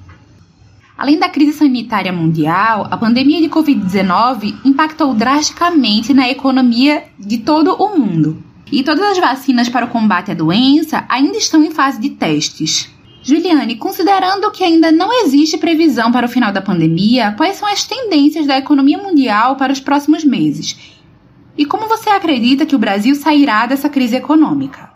[0.96, 7.74] Além da crise sanitária mundial, a pandemia de Covid-19 impactou drasticamente na economia de todo
[7.74, 8.44] o mundo.
[8.72, 12.88] E todas as vacinas para o combate à doença ainda estão em fase de testes.
[13.24, 17.84] Juliane, considerando que ainda não existe previsão para o final da pandemia, quais são as
[17.84, 20.95] tendências da economia mundial para os próximos meses?
[21.58, 24.96] E como você acredita que o Brasil sairá dessa crise econômica?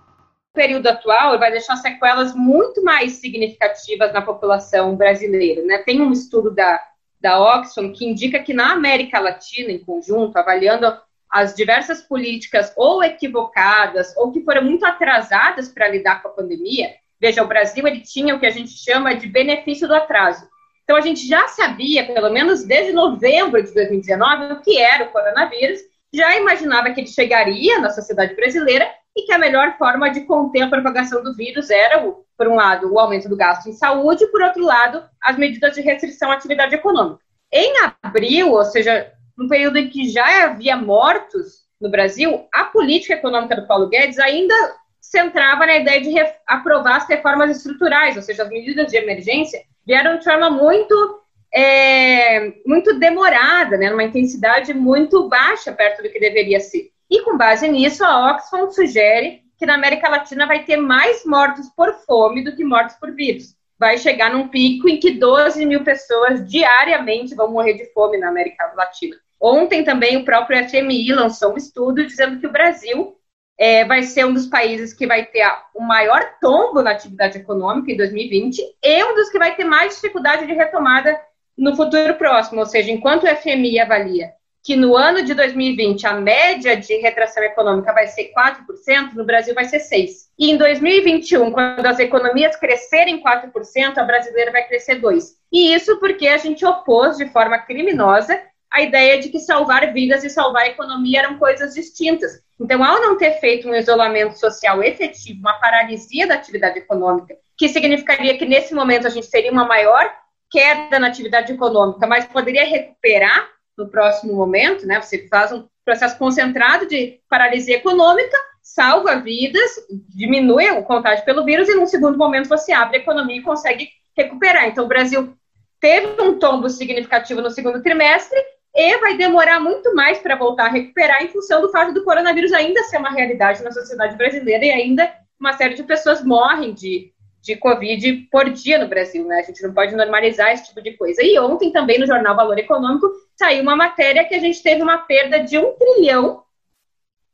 [0.60, 5.64] período atual vai deixar sequelas muito mais significativas na população brasileira.
[5.64, 5.78] Né?
[5.78, 6.82] Tem um estudo da,
[7.22, 10.86] da Oxfam que indica que na América Latina, em conjunto, avaliando
[11.32, 16.90] as diversas políticas ou equivocadas ou que foram muito atrasadas para lidar com a pandemia,
[17.22, 20.46] veja, o Brasil ele tinha o que a gente chama de benefício do atraso.
[20.84, 25.12] Então a gente já sabia, pelo menos desde novembro de 2019, o que era o
[25.12, 25.80] coronavírus,
[26.14, 30.62] já imaginava que ele chegaria na sociedade brasileira e que a melhor forma de conter
[30.62, 32.00] a propagação do vírus era,
[32.38, 35.74] por um lado, o aumento do gasto em saúde, e, por outro lado, as medidas
[35.74, 37.22] de restrição à atividade econômica.
[37.52, 43.14] Em abril, ou seja, no período em que já havia mortos no Brasil, a política
[43.14, 44.54] econômica do Paulo Guedes ainda
[45.02, 46.14] centrava na ideia de
[46.46, 51.19] aprovar as reformas estruturais, ou seja, as medidas de emergência vieram de forma muito
[51.54, 56.92] é, muito demorada, né, numa intensidade muito baixa perto do que deveria ser.
[57.10, 61.68] E com base nisso, a Oxfam sugere que na América Latina vai ter mais mortos
[61.76, 63.56] por fome do que mortos por vírus.
[63.78, 68.30] Vai chegar num pico em que 12 mil pessoas diariamente vão morrer de fome na
[68.30, 69.16] América Latina.
[69.42, 73.16] Ontem também o próprio FMI lançou um estudo dizendo que o Brasil
[73.58, 77.92] é, vai ser um dos países que vai ter o maior tombo na atividade econômica
[77.92, 81.20] em 2020 e um dos que vai ter mais dificuldade de retomada
[81.60, 82.62] no futuro próximo.
[82.62, 84.34] Ou seja, enquanto o FMI avalia
[84.64, 89.54] que no ano de 2020 a média de retração econômica vai ser 4%, no Brasil
[89.56, 90.10] vai ser 6%.
[90.38, 95.24] E em 2021, quando as economias crescerem 4%, a brasileira vai crescer 2%.
[95.52, 98.40] E isso porque a gente opôs de forma criminosa
[98.72, 102.40] a ideia de que salvar vidas e salvar economia eram coisas distintas.
[102.60, 107.68] Então, ao não ter feito um isolamento social efetivo, uma paralisia da atividade econômica, que
[107.70, 110.14] significaria que nesse momento a gente teria uma maior
[110.50, 115.02] queda na atividade econômica, mas poderia recuperar no próximo momento, né?
[115.02, 119.72] Você faz um processo concentrado de paralisia econômica, salva vidas,
[120.10, 123.90] diminui o contágio pelo vírus e num segundo momento você abre a economia e consegue
[124.16, 124.68] recuperar.
[124.68, 125.34] Então o Brasil
[125.80, 128.38] teve um tombo significativo no segundo trimestre
[128.76, 132.52] e vai demorar muito mais para voltar a recuperar em função do fato do coronavírus
[132.54, 137.12] ainda ser uma realidade na sociedade brasileira e ainda uma série de pessoas morrem de
[137.42, 139.40] de Covid por dia no Brasil, né?
[139.40, 141.24] A gente não pode normalizar esse tipo de coisa.
[141.24, 144.98] E ontem também no jornal Valor Econômico saiu uma matéria que a gente teve uma
[145.00, 146.44] perda de um trilhão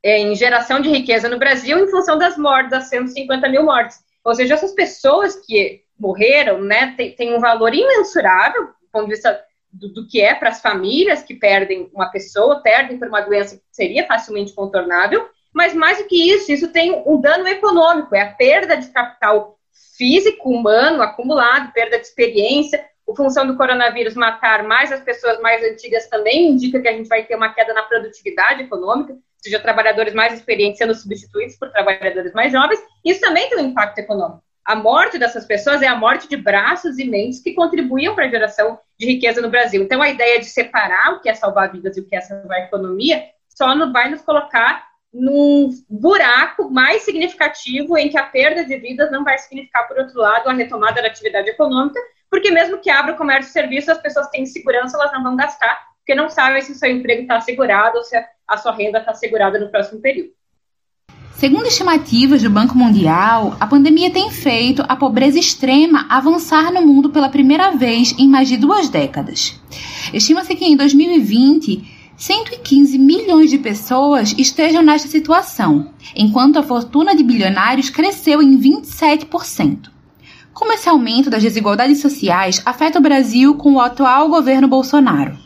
[0.02, 3.98] é, em geração de riqueza no Brasil em função das mortes, das 150 mil mortes.
[4.24, 9.14] Ou seja, essas pessoas que morreram, né, tem, tem um valor imensurável do ponto de
[9.14, 9.40] vista
[9.72, 13.56] do, do que é para as famílias que perdem uma pessoa, perdem por uma doença
[13.56, 18.20] que seria facilmente contornável, mas mais do que isso, isso tem um dano econômico, é
[18.20, 19.55] a perda de capital
[19.96, 22.84] físico, humano, acumulado, perda de experiência.
[23.08, 27.08] A função do coronavírus matar mais as pessoas mais antigas também indica que a gente
[27.08, 31.70] vai ter uma queda na produtividade econômica, ou seja, trabalhadores mais experientes sendo substituídos por
[31.70, 32.80] trabalhadores mais jovens.
[33.04, 34.42] Isso também tem um impacto econômico.
[34.64, 38.28] A morte dessas pessoas é a morte de braços e mentes que contribuíam para a
[38.28, 39.80] geração de riqueza no Brasil.
[39.80, 42.58] Então, a ideia de separar o que é salvar vidas e o que é salvar
[42.58, 44.84] a economia só vai nos colocar
[45.18, 50.20] num buraco mais significativo em que a perda de vidas não vai significar, por outro
[50.20, 51.98] lado, a retomada da atividade econômica,
[52.30, 55.36] porque mesmo que abra o comércio e serviços, as pessoas têm segurança, elas não vão
[55.36, 58.98] gastar, porque não sabem se o seu emprego está assegurado ou se a sua renda
[58.98, 60.30] está assegurada no próximo período.
[61.32, 67.10] Segundo estimativas do Banco Mundial, a pandemia tem feito a pobreza extrema avançar no mundo
[67.10, 69.60] pela primeira vez em mais de duas décadas.
[70.14, 77.22] Estima-se que em 2020 115 milhões de pessoas estejam nesta situação, enquanto a fortuna de
[77.22, 79.90] bilionários cresceu em 27%.
[80.54, 85.36] Como esse aumento das desigualdades sociais afeta o Brasil com o atual governo Bolsonaro?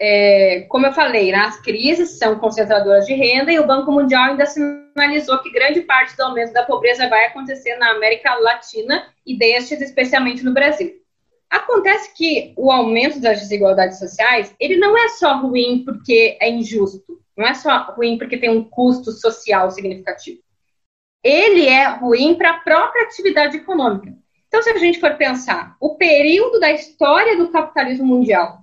[0.00, 4.24] É, como eu falei, né, as crises são concentradoras de renda e o Banco Mundial
[4.24, 9.38] ainda sinalizou que grande parte do aumento da pobreza vai acontecer na América Latina e
[9.38, 11.05] destes especialmente no Brasil.
[11.50, 17.20] Acontece que o aumento das desigualdades sociais, ele não é só ruim porque é injusto,
[17.36, 20.40] não é só ruim porque tem um custo social significativo.
[21.22, 24.12] Ele é ruim para a própria atividade econômica.
[24.48, 28.60] Então, se a gente for pensar, o período da história do capitalismo mundial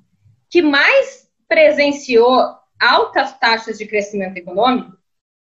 [0.50, 4.96] que mais presenciou altas taxas de crescimento econômico,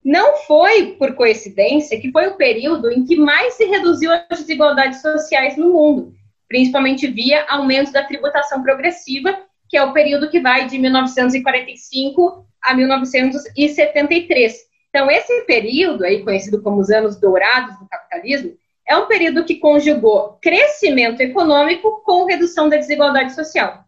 [0.05, 5.01] não foi por coincidência que foi o período em que mais se reduziu as desigualdades
[5.01, 6.14] sociais no mundo
[6.49, 9.36] principalmente via aumento da tributação progressiva,
[9.68, 14.55] que é o período que vai de 1945 a 1973.
[14.88, 19.57] Então, esse período, aí conhecido como os anos dourados do capitalismo, é um período que
[19.57, 23.84] conjugou crescimento econômico com redução da desigualdade social.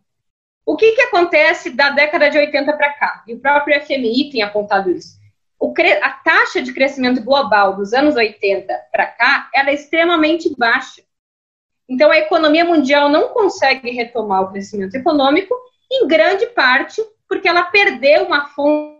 [0.65, 3.23] O que, que acontece da década de 80 para cá?
[3.27, 5.17] E o próprio FMI tem apontado isso.
[6.03, 11.03] a taxa de crescimento global dos anos 80 para cá ela é extremamente baixa.
[11.89, 15.55] Então, a economia mundial não consegue retomar o crescimento econômico,
[15.91, 18.97] em grande parte porque ela perdeu uma fonte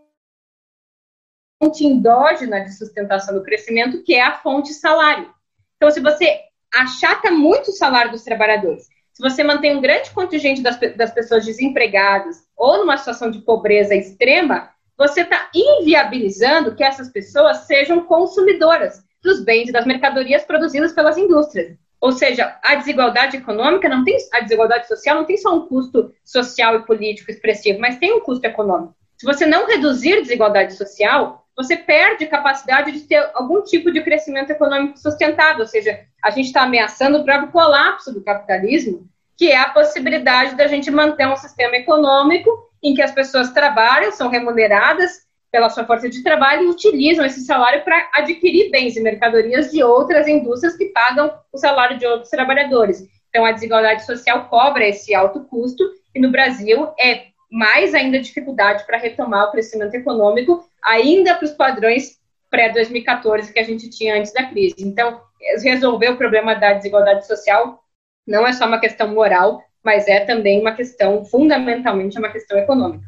[1.81, 5.33] endógena de sustentação do crescimento, que é a fonte salário.
[5.77, 6.41] Então, se você
[6.73, 11.45] achata muito o salário dos trabalhadores, se você mantém um grande contingente das, das pessoas
[11.45, 19.03] desempregadas ou numa situação de pobreza extrema, você está inviabilizando que essas pessoas sejam consumidoras
[19.23, 21.77] dos bens e das mercadorias produzidas pelas indústrias.
[22.01, 26.13] Ou seja, a desigualdade econômica não tem, a desigualdade social não tem só um custo
[26.25, 28.95] social e político expressivo, mas tem um custo econômico.
[29.17, 34.51] Se você não reduzir desigualdade social, você perde capacidade de ter algum tipo de crescimento
[34.51, 35.61] econômico sustentável.
[35.61, 40.55] Ou seja, a gente está ameaçando o próprio colapso do capitalismo, que é a possibilidade
[40.55, 42.51] da gente manter um sistema econômico
[42.83, 45.26] em que as pessoas trabalham, são remuneradas
[45.57, 49.83] pela sua força de trabalho e utilizam esse salário para adquirir bens e mercadorias de
[49.83, 53.09] outras indústrias que pagam o salário de outros trabalhadores.
[53.31, 55.83] Então, a desigualdade social cobra esse alto custo
[56.15, 61.53] e no Brasil é mais ainda dificuldade para retomar o crescimento econômico, ainda para os
[61.53, 62.19] padrões
[62.51, 64.75] pré-2014 que a gente tinha antes da crise.
[64.81, 65.23] Então,
[65.63, 67.83] resolver o problema da desigualdade social
[68.27, 73.06] não é só uma questão moral, mas é também uma questão, fundamentalmente, uma questão econômica.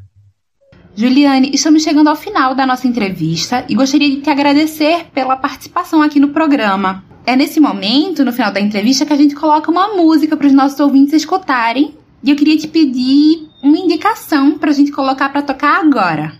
[0.98, 6.02] Juliane, estamos chegando ao final da nossa entrevista e gostaria de te agradecer pela participação
[6.02, 7.04] aqui no programa.
[7.24, 10.52] É nesse momento, no final da entrevista, que a gente coloca uma música para os
[10.52, 11.96] nossos ouvintes escutarem.
[12.20, 16.32] E eu queria te pedir uma indicação para a gente colocar para tocar agora.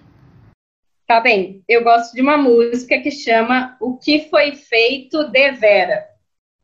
[1.06, 6.02] Tá bem, eu gosto de uma música que chama O que foi feito de Vera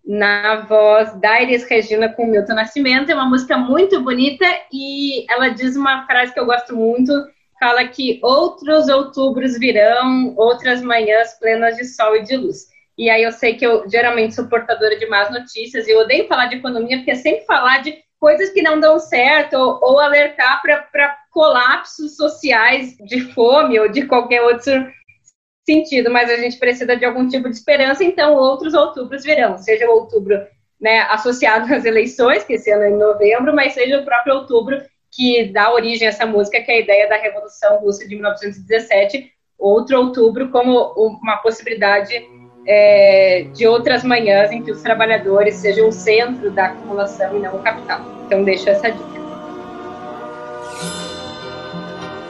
[0.04, 3.10] na voz da Iris Regina com Milton Nascimento.
[3.10, 7.12] É uma música muito bonita e ela diz uma frase que eu gosto muito,
[7.58, 12.66] fala que outros outubros virão, outras manhãs plenas de sol e de luz.
[12.96, 16.28] E aí eu sei que eu geralmente sou portadora de más notícias e eu odeio
[16.28, 19.98] falar de economia porque é sempre falar de coisas que não dão certo ou, ou
[19.98, 24.72] alertar para colapsos sociais de fome ou de qualquer outro
[25.66, 29.86] sentido, mas a gente precisa de algum tipo de esperança, então outros outubros virão, seja
[29.88, 30.38] o outubro
[30.80, 34.80] né, associado às eleições, que esse ano é em novembro, mas seja o próprio outubro
[35.14, 39.30] que dá origem a essa música, que é a ideia da Revolução Russa de 1917,
[39.58, 42.26] outro outubro como uma possibilidade
[42.66, 47.56] é, de outras manhãs em que os trabalhadores sejam o centro da acumulação e não
[47.56, 48.00] o capital.
[48.26, 49.04] Então, deixo essa dica.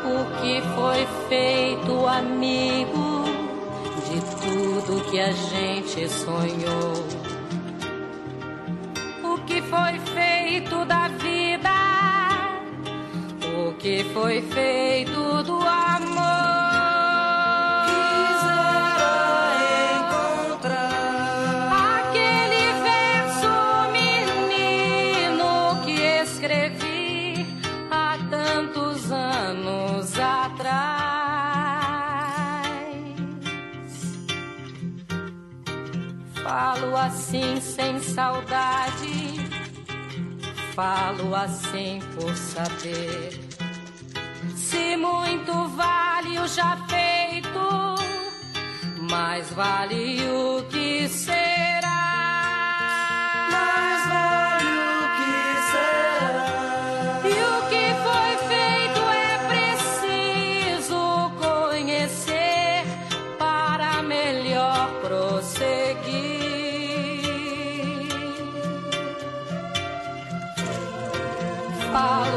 [0.05, 3.15] O que foi feito, amigo?
[4.45, 6.93] tudo que a gente sonhou.
[9.25, 11.94] O que foi feito da vida?
[13.57, 16.55] O que foi feito do amor?
[36.45, 39.14] Falo assim sem saudade,
[40.75, 43.41] falo assim por saber.
[44.57, 47.95] Se muito vale o já feito,
[49.09, 51.94] mais vale o que será.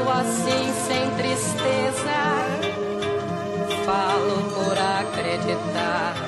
[0.10, 2.18] Assim sem tristeza,
[3.86, 6.27] falo por acreditar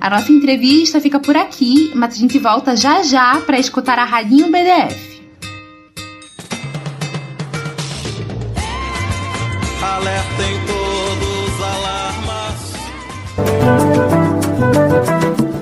[0.00, 4.04] A nossa entrevista fica por aqui, mas a gente volta já já para escutar a
[4.04, 5.08] Radinho BDF.
[9.82, 12.72] Alertem todos alarmas.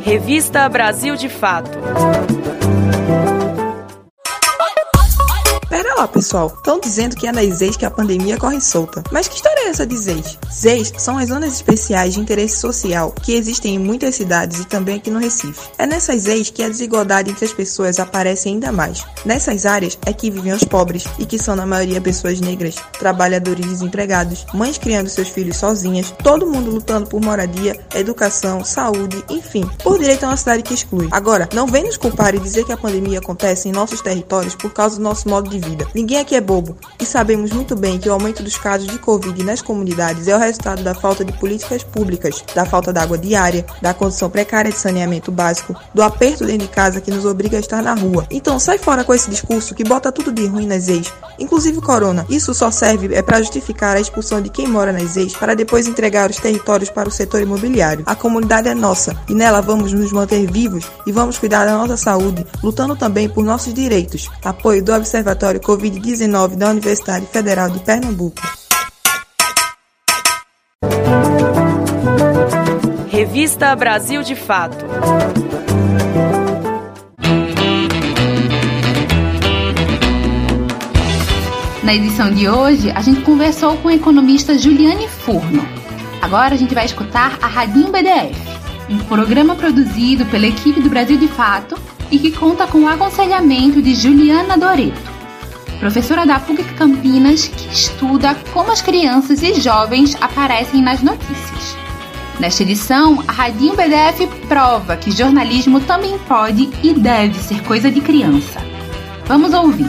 [0.04, 1.78] Revista Brasil de Fato.
[5.68, 6.50] Pera lá, pessoal.
[6.86, 9.02] Dizendo que é nas ZEIS que a pandemia corre solta.
[9.10, 10.38] Mas que história é essa de ZEIS?
[10.54, 14.94] ZEIS são as zonas especiais de interesse social que existem em muitas cidades e também
[14.94, 15.68] aqui no Recife.
[15.78, 19.04] É nessas ZEIS que a desigualdade entre as pessoas aparece ainda mais.
[19.24, 23.66] Nessas áreas é que vivem os pobres e que são na maioria pessoas negras, trabalhadores
[23.66, 29.98] desempregados, mães criando seus filhos sozinhas, todo mundo lutando por moradia, educação, saúde, enfim, por
[29.98, 31.08] direito a uma cidade que exclui.
[31.10, 34.72] Agora, não vem nos culpar e dizer que a pandemia acontece em nossos territórios por
[34.72, 35.84] causa do nosso modo de vida.
[35.92, 39.42] Ninguém aqui é bobo e sabemos muito bem que o aumento dos casos de Covid
[39.44, 43.64] nas comunidades é o resultado da falta de políticas públicas, da falta de água diária,
[43.82, 47.60] da condição precária de saneamento básico, do aperto dentro de casa que nos obriga a
[47.60, 48.26] estar na rua.
[48.30, 51.82] Então sai fora com esse discurso que bota tudo de ruim nas ex, inclusive o
[51.82, 52.26] corona.
[52.28, 55.86] Isso só serve é para justificar a expulsão de quem mora nas ex para depois
[55.86, 58.04] entregar os territórios para o setor imobiliário.
[58.06, 61.96] A comunidade é nossa e nela vamos nos manter vivos e vamos cuidar da nossa
[61.96, 64.30] saúde, lutando também por nossos direitos.
[64.44, 68.40] Apoio do Observatório Covid-19 da Universidade Federal de Pernambuco.
[73.08, 74.84] Revista Brasil de Fato.
[81.82, 85.64] Na edição de hoje, a gente conversou com a economista Juliane Furno.
[86.20, 88.34] Agora a gente vai escutar a Radinho BDF,
[88.90, 91.78] um programa produzido pela equipe do Brasil de Fato
[92.10, 95.15] e que conta com o aconselhamento de Juliana Doreto,
[95.86, 101.76] professora da PUC Campinas que estuda como as crianças e jovens aparecem nas notícias.
[102.40, 108.00] Nesta edição, a Radinho BDF prova que jornalismo também pode e deve ser coisa de
[108.00, 108.60] criança.
[109.26, 109.88] Vamos ouvir.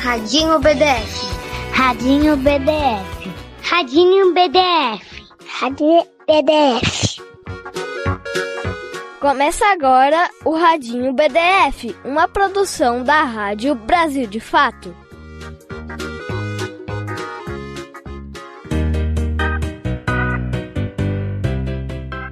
[0.00, 1.26] Radinho BDF.
[1.72, 3.32] Radinho BDF.
[3.68, 5.24] Radinho BDF.
[5.60, 7.07] Radinho BDF.
[9.20, 14.94] Começa agora o Radinho BDF, uma produção da Rádio Brasil de Fato.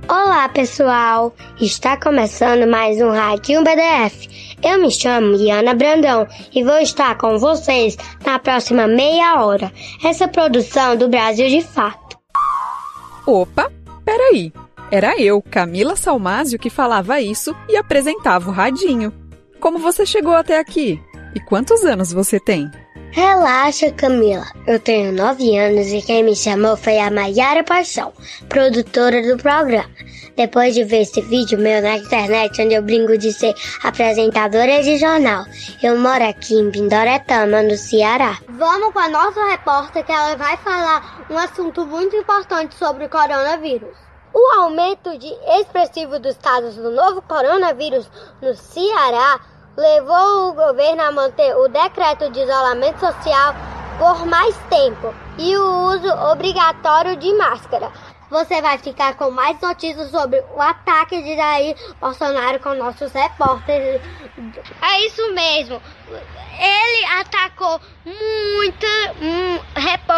[0.08, 1.34] Olá, pessoal!
[1.60, 4.56] Está começando mais um Radinho BDF.
[4.62, 6.24] Eu me chamo Iana Brandão
[6.54, 9.72] e vou estar com vocês na próxima meia hora.
[10.04, 12.16] Essa produção do Brasil de Fato.
[13.26, 13.72] Opa,
[14.04, 14.52] peraí.
[14.90, 19.12] Era eu, Camila Salmásio, que falava isso e apresentava o radinho.
[19.58, 21.00] Como você chegou até aqui?
[21.34, 22.70] E quantos anos você tem?
[23.10, 24.46] Relaxa, Camila.
[24.66, 28.12] Eu tenho nove anos e quem me chamou foi a Mayara Paixão,
[28.48, 29.90] produtora do programa.
[30.36, 34.98] Depois de ver esse vídeo meu na internet, onde eu brinco de ser apresentadora de
[34.98, 35.46] jornal,
[35.82, 38.38] eu moro aqui em Pindoretama, no Ceará.
[38.50, 43.08] Vamos com a nossa repórter que ela vai falar um assunto muito importante sobre o
[43.08, 43.96] coronavírus.
[44.38, 48.06] O aumento de expressivo dos casos do novo coronavírus
[48.42, 49.40] no Ceará
[49.74, 53.54] levou o governo a manter o decreto de isolamento social
[53.98, 57.90] por mais tempo e o uso obrigatório de máscara.
[58.28, 64.02] Você vai ficar com mais notícias sobre o ataque de Jair Bolsonaro com nossos repórteres.
[64.82, 65.80] É isso mesmo.
[66.58, 68.86] Ele atacou muito
[69.22, 69.55] um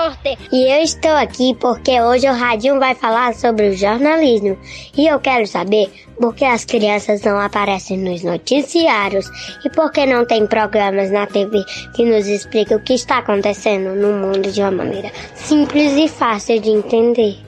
[0.09, 0.39] repórter.
[0.53, 4.59] E eu estou aqui porque hoje o Radinho vai falar sobre o jornalismo.
[4.97, 9.27] E eu quero saber por que as crianças não aparecem nos noticiários
[9.65, 11.63] e por que não tem programas na TV
[11.95, 16.61] que nos expliquem o que está acontecendo no mundo de uma maneira simples e fácil
[16.61, 17.39] de entender.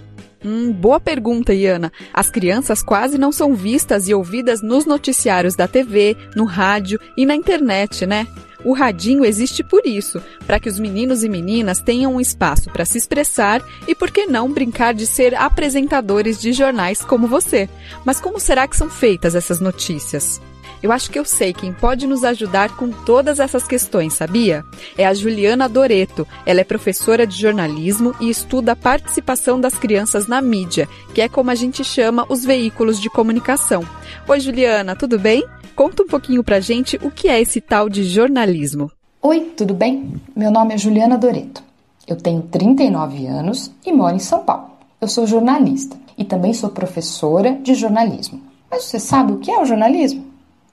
[0.43, 1.93] Hum, boa pergunta, Iana.
[2.15, 7.27] As crianças quase não são vistas e ouvidas nos noticiários da TV, no rádio e
[7.27, 8.27] na internet, né?
[8.65, 12.85] O radinho existe por isso, para que os meninos e meninas tenham um espaço para
[12.85, 17.69] se expressar e, por que não, brincar de ser apresentadores de jornais como você.
[18.05, 20.41] Mas como será que são feitas essas notícias?
[20.83, 24.65] Eu acho que eu sei quem pode nos ajudar com todas essas questões, sabia?
[24.97, 26.27] É a Juliana Doreto.
[26.47, 31.29] Ela é professora de jornalismo e estuda a participação das crianças na mídia, que é
[31.29, 33.87] como a gente chama os veículos de comunicação.
[34.27, 35.45] Oi, Juliana, tudo bem?
[35.75, 38.91] Conta um pouquinho pra gente o que é esse tal de jornalismo.
[39.23, 40.14] Oi, tudo bem?
[40.35, 41.62] Meu nome é Juliana Doreto.
[42.07, 44.71] Eu tenho 39 anos e moro em São Paulo.
[45.01, 48.41] Eu sou jornalista e também sou professora de jornalismo.
[48.71, 50.25] Mas você sabe o que é o jornalismo?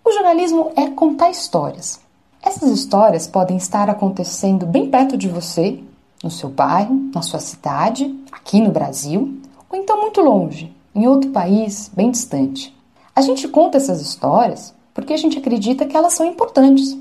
[0.04, 2.00] O jornalismo é contar histórias.
[2.42, 5.80] Essas histórias podem estar acontecendo bem perto de você,
[6.24, 9.40] no seu bairro, na sua cidade, aqui no Brasil,
[9.70, 12.76] ou então muito longe, em outro país bem distante.
[13.16, 16.98] A gente conta essas histórias porque a gente acredita que elas são importantes,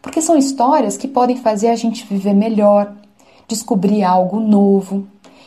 [0.00, 2.92] porque são histórias que podem fazer a gente viver melhor,
[3.48, 5.04] descobrir algo novo,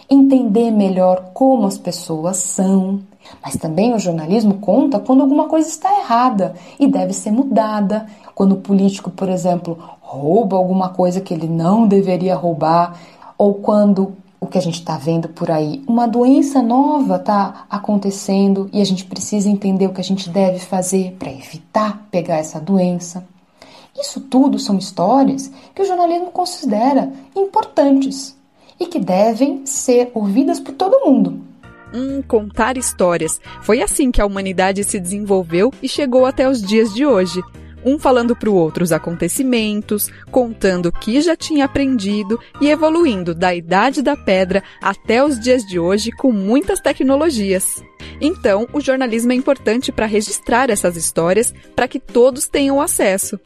[0.09, 2.99] entender melhor como as pessoas são,
[3.41, 8.05] Mas também o jornalismo conta quando alguma coisa está errada e deve ser mudada.
[8.35, 12.99] Quando o político, por exemplo, rouba alguma coisa que ele não deveria roubar,
[13.37, 14.11] ou quando
[14.43, 18.85] o que a gente está vendo por aí, uma doença nova está acontecendo e a
[18.85, 23.25] gente precisa entender o que a gente deve fazer para evitar pegar essa doença.
[23.97, 28.35] Isso tudo são histórias que o jornalismo considera importantes
[28.77, 31.39] e que devem ser ouvidas por todo mundo.
[31.93, 33.39] Hum, contar histórias.
[33.61, 37.41] Foi assim que a humanidade se desenvolveu e chegou até os dias de hoje
[37.85, 43.33] um falando para o outro os acontecimentos, contando o que já tinha aprendido e evoluindo
[43.33, 47.83] da idade da pedra até os dias de hoje com muitas tecnologias.
[48.19, 53.39] Então, o jornalismo é importante para registrar essas histórias para que todos tenham acesso.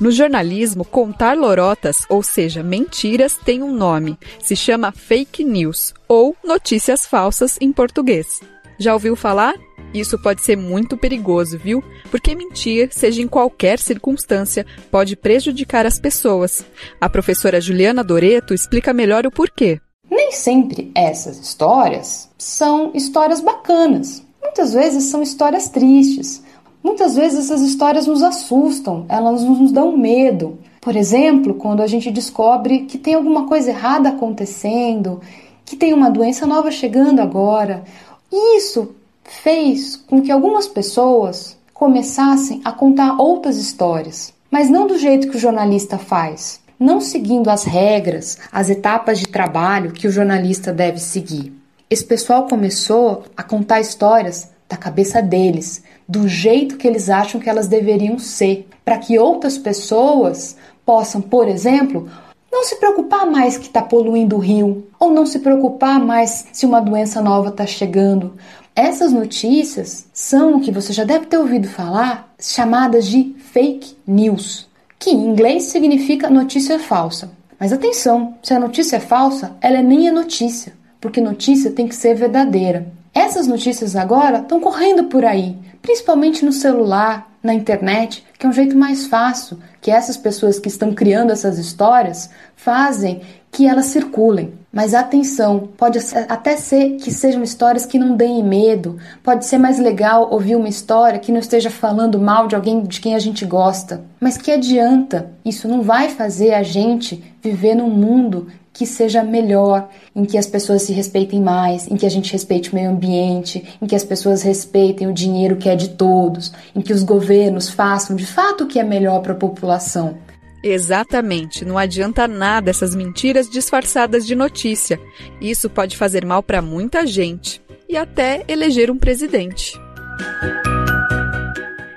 [0.00, 4.18] No jornalismo, contar lorotas, ou seja, mentiras, tem um nome.
[4.40, 8.40] Se chama fake news ou notícias falsas em português.
[8.78, 9.54] Já ouviu falar?
[9.94, 11.82] Isso pode ser muito perigoso, viu?
[12.10, 16.66] Porque mentir, seja em qualquer circunstância, pode prejudicar as pessoas.
[17.00, 19.80] A professora Juliana Doreto explica melhor o porquê.
[20.10, 24.20] Nem sempre essas histórias são histórias bacanas.
[24.42, 26.42] Muitas vezes são histórias tristes.
[26.82, 30.58] Muitas vezes essas histórias nos assustam, elas nos dão medo.
[30.80, 35.20] Por exemplo, quando a gente descobre que tem alguma coisa errada acontecendo,
[35.64, 37.84] que tem uma doença nova chegando agora.
[38.30, 38.94] Isso
[39.24, 45.36] fez com que algumas pessoas começassem a contar outras histórias, mas não do jeito que
[45.36, 51.00] o jornalista faz, não seguindo as regras, as etapas de trabalho que o jornalista deve
[51.00, 51.52] seguir.
[51.90, 57.48] Esse pessoal começou a contar histórias da cabeça deles, do jeito que eles acham que
[57.48, 62.08] elas deveriam ser, para que outras pessoas possam, por exemplo,
[62.50, 66.64] não se preocupar mais que está poluindo o rio, ou não se preocupar mais se
[66.64, 68.34] uma doença nova está chegando,
[68.76, 74.68] essas notícias são o que você já deve ter ouvido falar, chamadas de fake news,
[74.98, 77.30] que em inglês significa notícia falsa.
[77.58, 81.94] Mas atenção, se a notícia é falsa, ela nem é notícia, porque notícia tem que
[81.94, 82.92] ser verdadeira.
[83.14, 88.52] Essas notícias agora estão correndo por aí, principalmente no celular, na internet, que é um
[88.52, 93.20] jeito mais fácil que essas pessoas que estão criando essas histórias fazem
[93.52, 94.54] que elas circulem.
[94.72, 98.98] Mas atenção, pode até ser que sejam histórias que não deem medo.
[99.22, 103.00] Pode ser mais legal ouvir uma história que não esteja falando mal de alguém de
[103.00, 104.02] quem a gente gosta.
[104.18, 105.30] Mas que adianta?
[105.44, 110.48] Isso não vai fazer a gente viver num mundo que seja melhor, em que as
[110.48, 114.04] pessoas se respeitem mais, em que a gente respeite o meio ambiente, em que as
[114.04, 118.64] pessoas respeitem o dinheiro que é de todos, em que os governos façam de fato
[118.64, 120.18] o que é melhor para a população.
[120.62, 124.98] Exatamente, não adianta nada essas mentiras disfarçadas de notícia.
[125.40, 129.78] Isso pode fazer mal para muita gente e até eleger um presidente.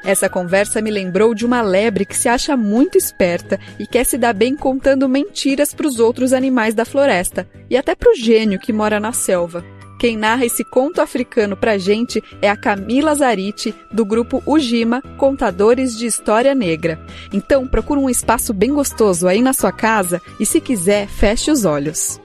[0.08, 4.18] Essa conversa me lembrou de uma lebre que se acha muito esperta e quer se
[4.18, 8.58] dar bem contando mentiras para os outros animais da floresta e até para o gênio
[8.58, 9.66] que mora na selva.
[10.00, 15.98] Quem narra esse conto africano pra gente é a Camila Zarite, do grupo Ujima Contadores
[15.98, 16.98] de História Negra.
[17.34, 21.66] Então, procura um espaço bem gostoso aí na sua casa e, se quiser, feche os
[21.66, 22.18] olhos.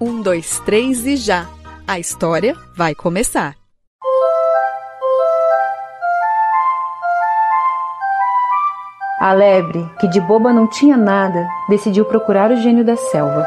[0.00, 1.46] Um, dois, três e já!
[1.86, 3.65] A história vai começar!
[9.18, 13.46] A lebre, que de boba não tinha nada, decidiu procurar o gênio da selva.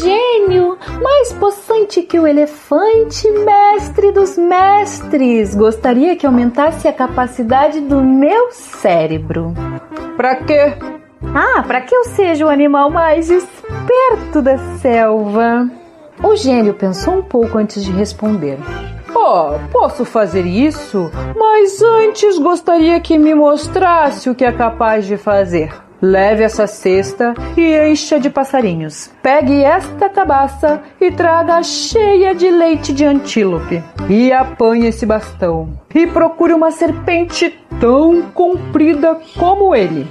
[0.00, 5.54] gênio, mais possante que o elefante, mestre dos mestres.
[5.54, 9.54] Gostaria que aumentasse a capacidade do meu cérebro.
[10.16, 10.74] Pra quê?
[11.34, 15.70] Ah, para que eu seja o animal mais esperto da selva.
[16.22, 18.58] O gênio pensou um pouco antes de responder.
[19.14, 25.16] Oh, posso fazer isso, mas antes gostaria que me mostrasse o que é capaz de
[25.16, 25.72] fazer.
[26.02, 29.10] Leve essa cesta e encha de passarinhos.
[29.22, 33.82] Pegue esta cabaça e traga cheia de leite de antílope.
[34.08, 35.78] E apanhe esse bastão.
[35.94, 40.06] E procure uma serpente tão comprida como ele.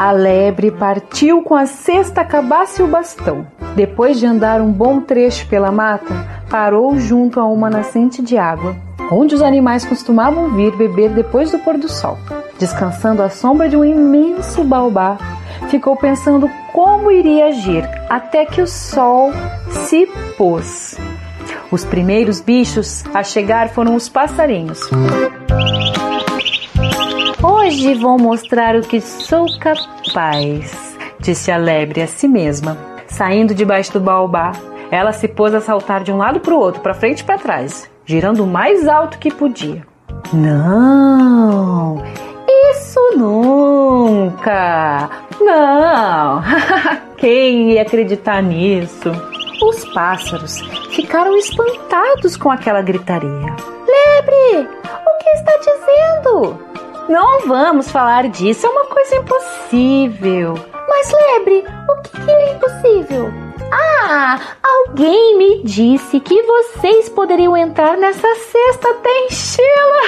[0.00, 3.44] A lebre partiu com a cesta, cabaça e o bastão.
[3.74, 6.14] Depois de andar um bom trecho pela mata,
[6.48, 8.76] parou junto a uma nascente de água,
[9.10, 12.16] onde os animais costumavam vir beber depois do pôr do sol.
[12.60, 15.18] Descansando à sombra de um imenso baobá,
[15.68, 19.32] ficou pensando como iria agir até que o sol
[19.68, 20.96] se pôs.
[21.72, 24.78] Os primeiros bichos a chegar foram os passarinhos.
[27.68, 32.78] Hoje vou mostrar o que sou capaz, disse a lebre a si mesma.
[33.06, 34.52] Saindo debaixo do baobá,
[34.90, 37.36] Ela se pôs a saltar de um lado para o outro, para frente e para
[37.36, 39.86] trás, girando o mais alto que podia.
[40.32, 42.02] Não,
[42.70, 45.10] isso nunca!
[45.38, 46.42] Não!
[47.18, 49.10] Quem ia acreditar nisso?
[49.62, 53.54] Os pássaros ficaram espantados com aquela gritaria.
[53.86, 56.67] Lebre, o que está dizendo?
[57.08, 60.54] Não vamos falar disso, é uma coisa impossível.
[60.86, 63.32] Mas, Lebre, o que, que é impossível?
[63.72, 70.02] Ah, alguém me disse que vocês poderiam entrar nessa cesta até enchê-la.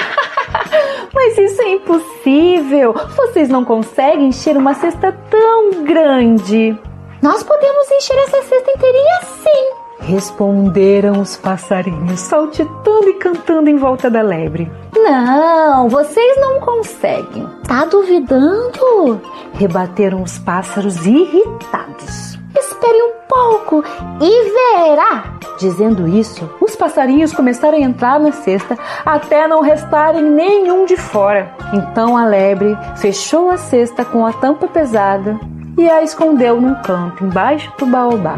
[1.13, 2.93] Mas isso é impossível.
[3.15, 6.77] Vocês não conseguem encher uma cesta tão grande.
[7.21, 9.71] Nós podemos encher essa cesta inteirinha sim.
[10.01, 14.71] Responderam os passarinhos, saltitando e cantando em volta da lebre.
[15.03, 17.47] Não, vocês não conseguem.
[17.67, 19.19] Tá duvidando?
[19.53, 22.37] Rebateram os pássaros irritados.
[22.55, 23.83] Espere um pouco
[24.21, 25.23] e verá.
[25.57, 31.51] Dizendo isso, os passarinhos começaram a entrar na cesta até não restarem nenhum de fora.
[31.73, 35.39] Então a lebre fechou a cesta com a tampa pesada
[35.77, 38.37] e a escondeu num canto embaixo do baobá.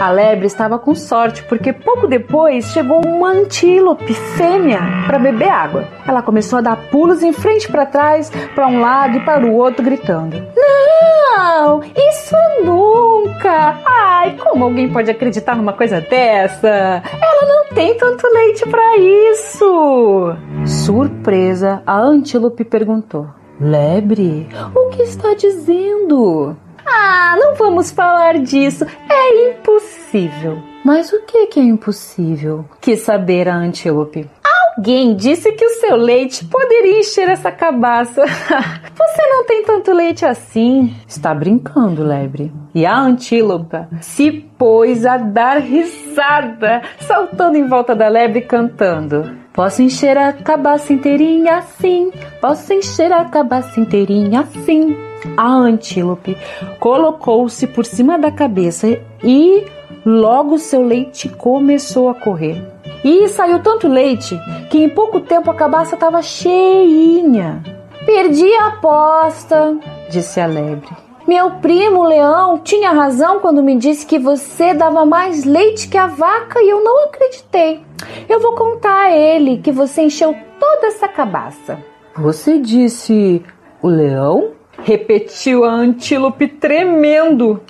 [0.00, 5.88] A lebre estava com sorte porque pouco depois chegou uma antílope fêmea para beber água.
[6.06, 9.54] Ela começou a dar pulos em frente para trás, para um lado e para o
[9.54, 13.80] outro, gritando: Não, isso nunca!
[13.84, 16.68] Ai, como alguém pode acreditar numa coisa dessa?
[16.68, 20.36] Ela não tem tanto leite para isso!
[20.64, 23.26] Surpresa, a antílope perguntou:
[23.60, 26.56] Lebre, o que está dizendo?
[26.90, 28.86] Ah, não vamos falar disso.
[29.08, 30.62] É impossível.
[30.84, 32.64] Mas o que, que é impossível?
[32.80, 34.28] Quis saber a antílope.
[34.76, 38.22] Alguém disse que o seu leite poderia encher essa cabaça.
[38.96, 40.94] Você não tem tanto leite assim.
[41.06, 42.52] Está brincando, lebre.
[42.74, 49.36] E a antílopa se pôs a dar risada, saltando em volta da lebre cantando.
[49.58, 52.12] Posso encher a cabaça inteirinha assim.
[52.40, 54.96] Posso encher a cabaça inteirinha assim.
[55.36, 56.38] A antílope
[56.78, 58.86] colocou-se por cima da cabeça
[59.20, 59.64] e
[60.06, 62.64] logo seu leite começou a correr.
[63.02, 64.40] E saiu tanto leite
[64.70, 67.60] que em pouco tempo a cabaça estava cheinha.
[68.06, 69.76] Perdi a aposta,
[70.08, 71.07] disse a lebre.
[71.28, 76.06] Meu primo leão tinha razão quando me disse que você dava mais leite que a
[76.06, 77.82] vaca e eu não acreditei.
[78.26, 81.84] Eu vou contar a ele que você encheu toda essa cabaça.
[82.16, 83.44] Você disse
[83.82, 84.52] o leão?
[84.82, 87.60] Repetiu a antílope tremendo.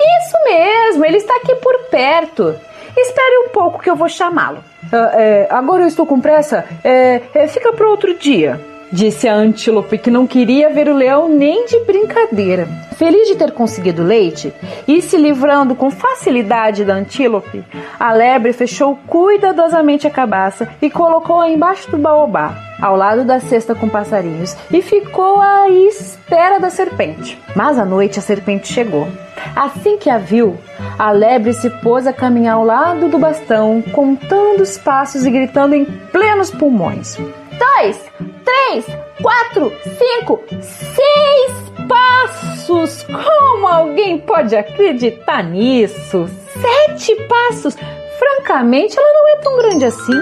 [0.00, 2.54] Isso mesmo, ele está aqui por perto.
[2.96, 4.62] Espere um pouco que eu vou chamá-lo.
[4.92, 6.64] Ah, é, agora eu estou com pressa.
[6.84, 8.60] É, é, fica para outro dia.
[8.90, 12.66] Disse a antílope que não queria ver o leão nem de brincadeira.
[12.96, 14.52] Feliz de ter conseguido leite
[14.88, 17.62] e se livrando com facilidade da antílope,
[18.00, 23.74] a lebre fechou cuidadosamente a cabaça e colocou-a embaixo do baobá, ao lado da cesta
[23.74, 27.38] com passarinhos, e ficou à espera da serpente.
[27.54, 29.06] Mas à noite a serpente chegou.
[29.54, 30.56] Assim que a viu,
[30.98, 35.74] a lebre se pôs a caminhar ao lado do bastão, contando os passos e gritando
[35.74, 37.16] em plenos pulmões:
[37.58, 38.00] Dois,
[38.44, 38.86] três,
[39.20, 43.04] quatro, cinco, seis passos!
[43.04, 46.28] Como alguém pode acreditar nisso?
[46.60, 47.76] Sete passos!
[48.18, 50.12] Francamente, ela não é tão grande assim.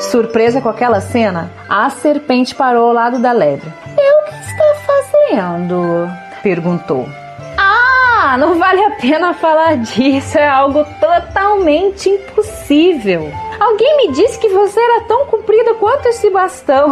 [0.00, 3.72] Surpresa com aquela cena, a serpente parou ao lado da lebre.
[3.96, 6.10] E o que está fazendo?
[6.42, 7.08] perguntou.
[7.56, 13.32] Ah, não vale a pena falar disso, é algo totalmente impossível.
[13.62, 16.88] Alguém me disse que você era tão comprida quanto esse bastão,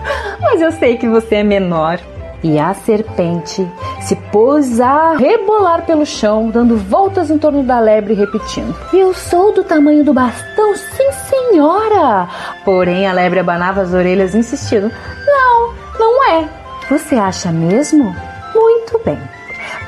[0.40, 2.00] mas eu sei que você é menor.
[2.42, 3.70] E a serpente
[4.00, 9.52] se pôs a rebolar pelo chão, dando voltas em torno da lebre, repetindo: Eu sou
[9.52, 12.26] do tamanho do bastão, sim, senhora!
[12.64, 14.90] Porém, a lebre abanava as orelhas, insistindo:
[15.26, 16.48] Não, não é.
[16.88, 18.16] Você acha mesmo?
[18.54, 19.18] Muito bem.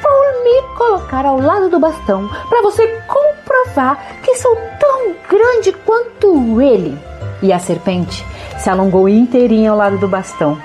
[0.02, 6.60] Vou me colocar ao lado do bastão para você comprovar que sou tão grande quanto
[6.60, 6.98] ele.
[7.42, 8.24] E a serpente
[8.58, 10.58] se alongou inteirinha ao lado do bastão.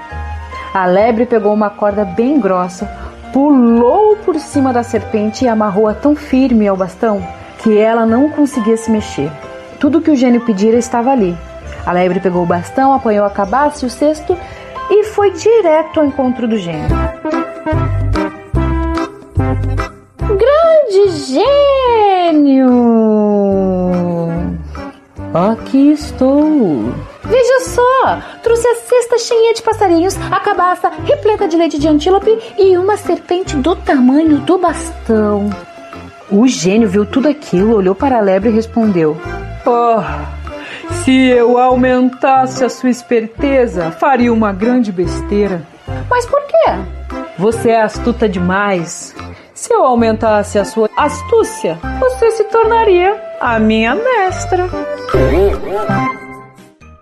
[0.74, 2.86] A lebre pegou uma corda bem grossa,
[3.34, 7.22] pulou por cima da serpente e amarrou-a tão firme ao bastão
[7.60, 9.32] que ela não conseguia se mexer.
[9.80, 11.38] Tudo que o gênio pedira estava ali.
[11.86, 14.38] A lebre pegou o bastão, apanhou a cabaça e o cesto
[14.90, 16.90] e foi direto ao encontro do gênio.
[20.20, 22.72] Grande gênio!
[25.34, 26.94] Aqui estou.
[27.24, 28.20] Veja só!
[28.44, 32.98] Trouxe a cesta cheia de passarinhos, a cabaça repleta de leite de antílope e uma
[32.98, 35.50] serpente do tamanho do bastão.
[36.30, 39.18] O gênio viu tudo aquilo, olhou para a lebre e respondeu:
[39.66, 40.02] Oh,
[41.04, 45.66] se eu aumentasse a sua esperteza, faria uma grande besteira.
[46.10, 46.72] Mas por quê?
[47.38, 49.16] Você é astuta demais.
[49.62, 54.68] Se eu aumentasse a sua astúcia, você se tornaria a minha mestra.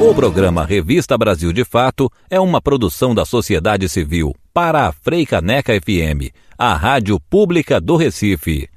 [0.00, 5.72] O programa Revista Brasil de Fato é uma produção da sociedade civil para a Freicaneca
[5.74, 8.68] FM, a rádio pública do Recife.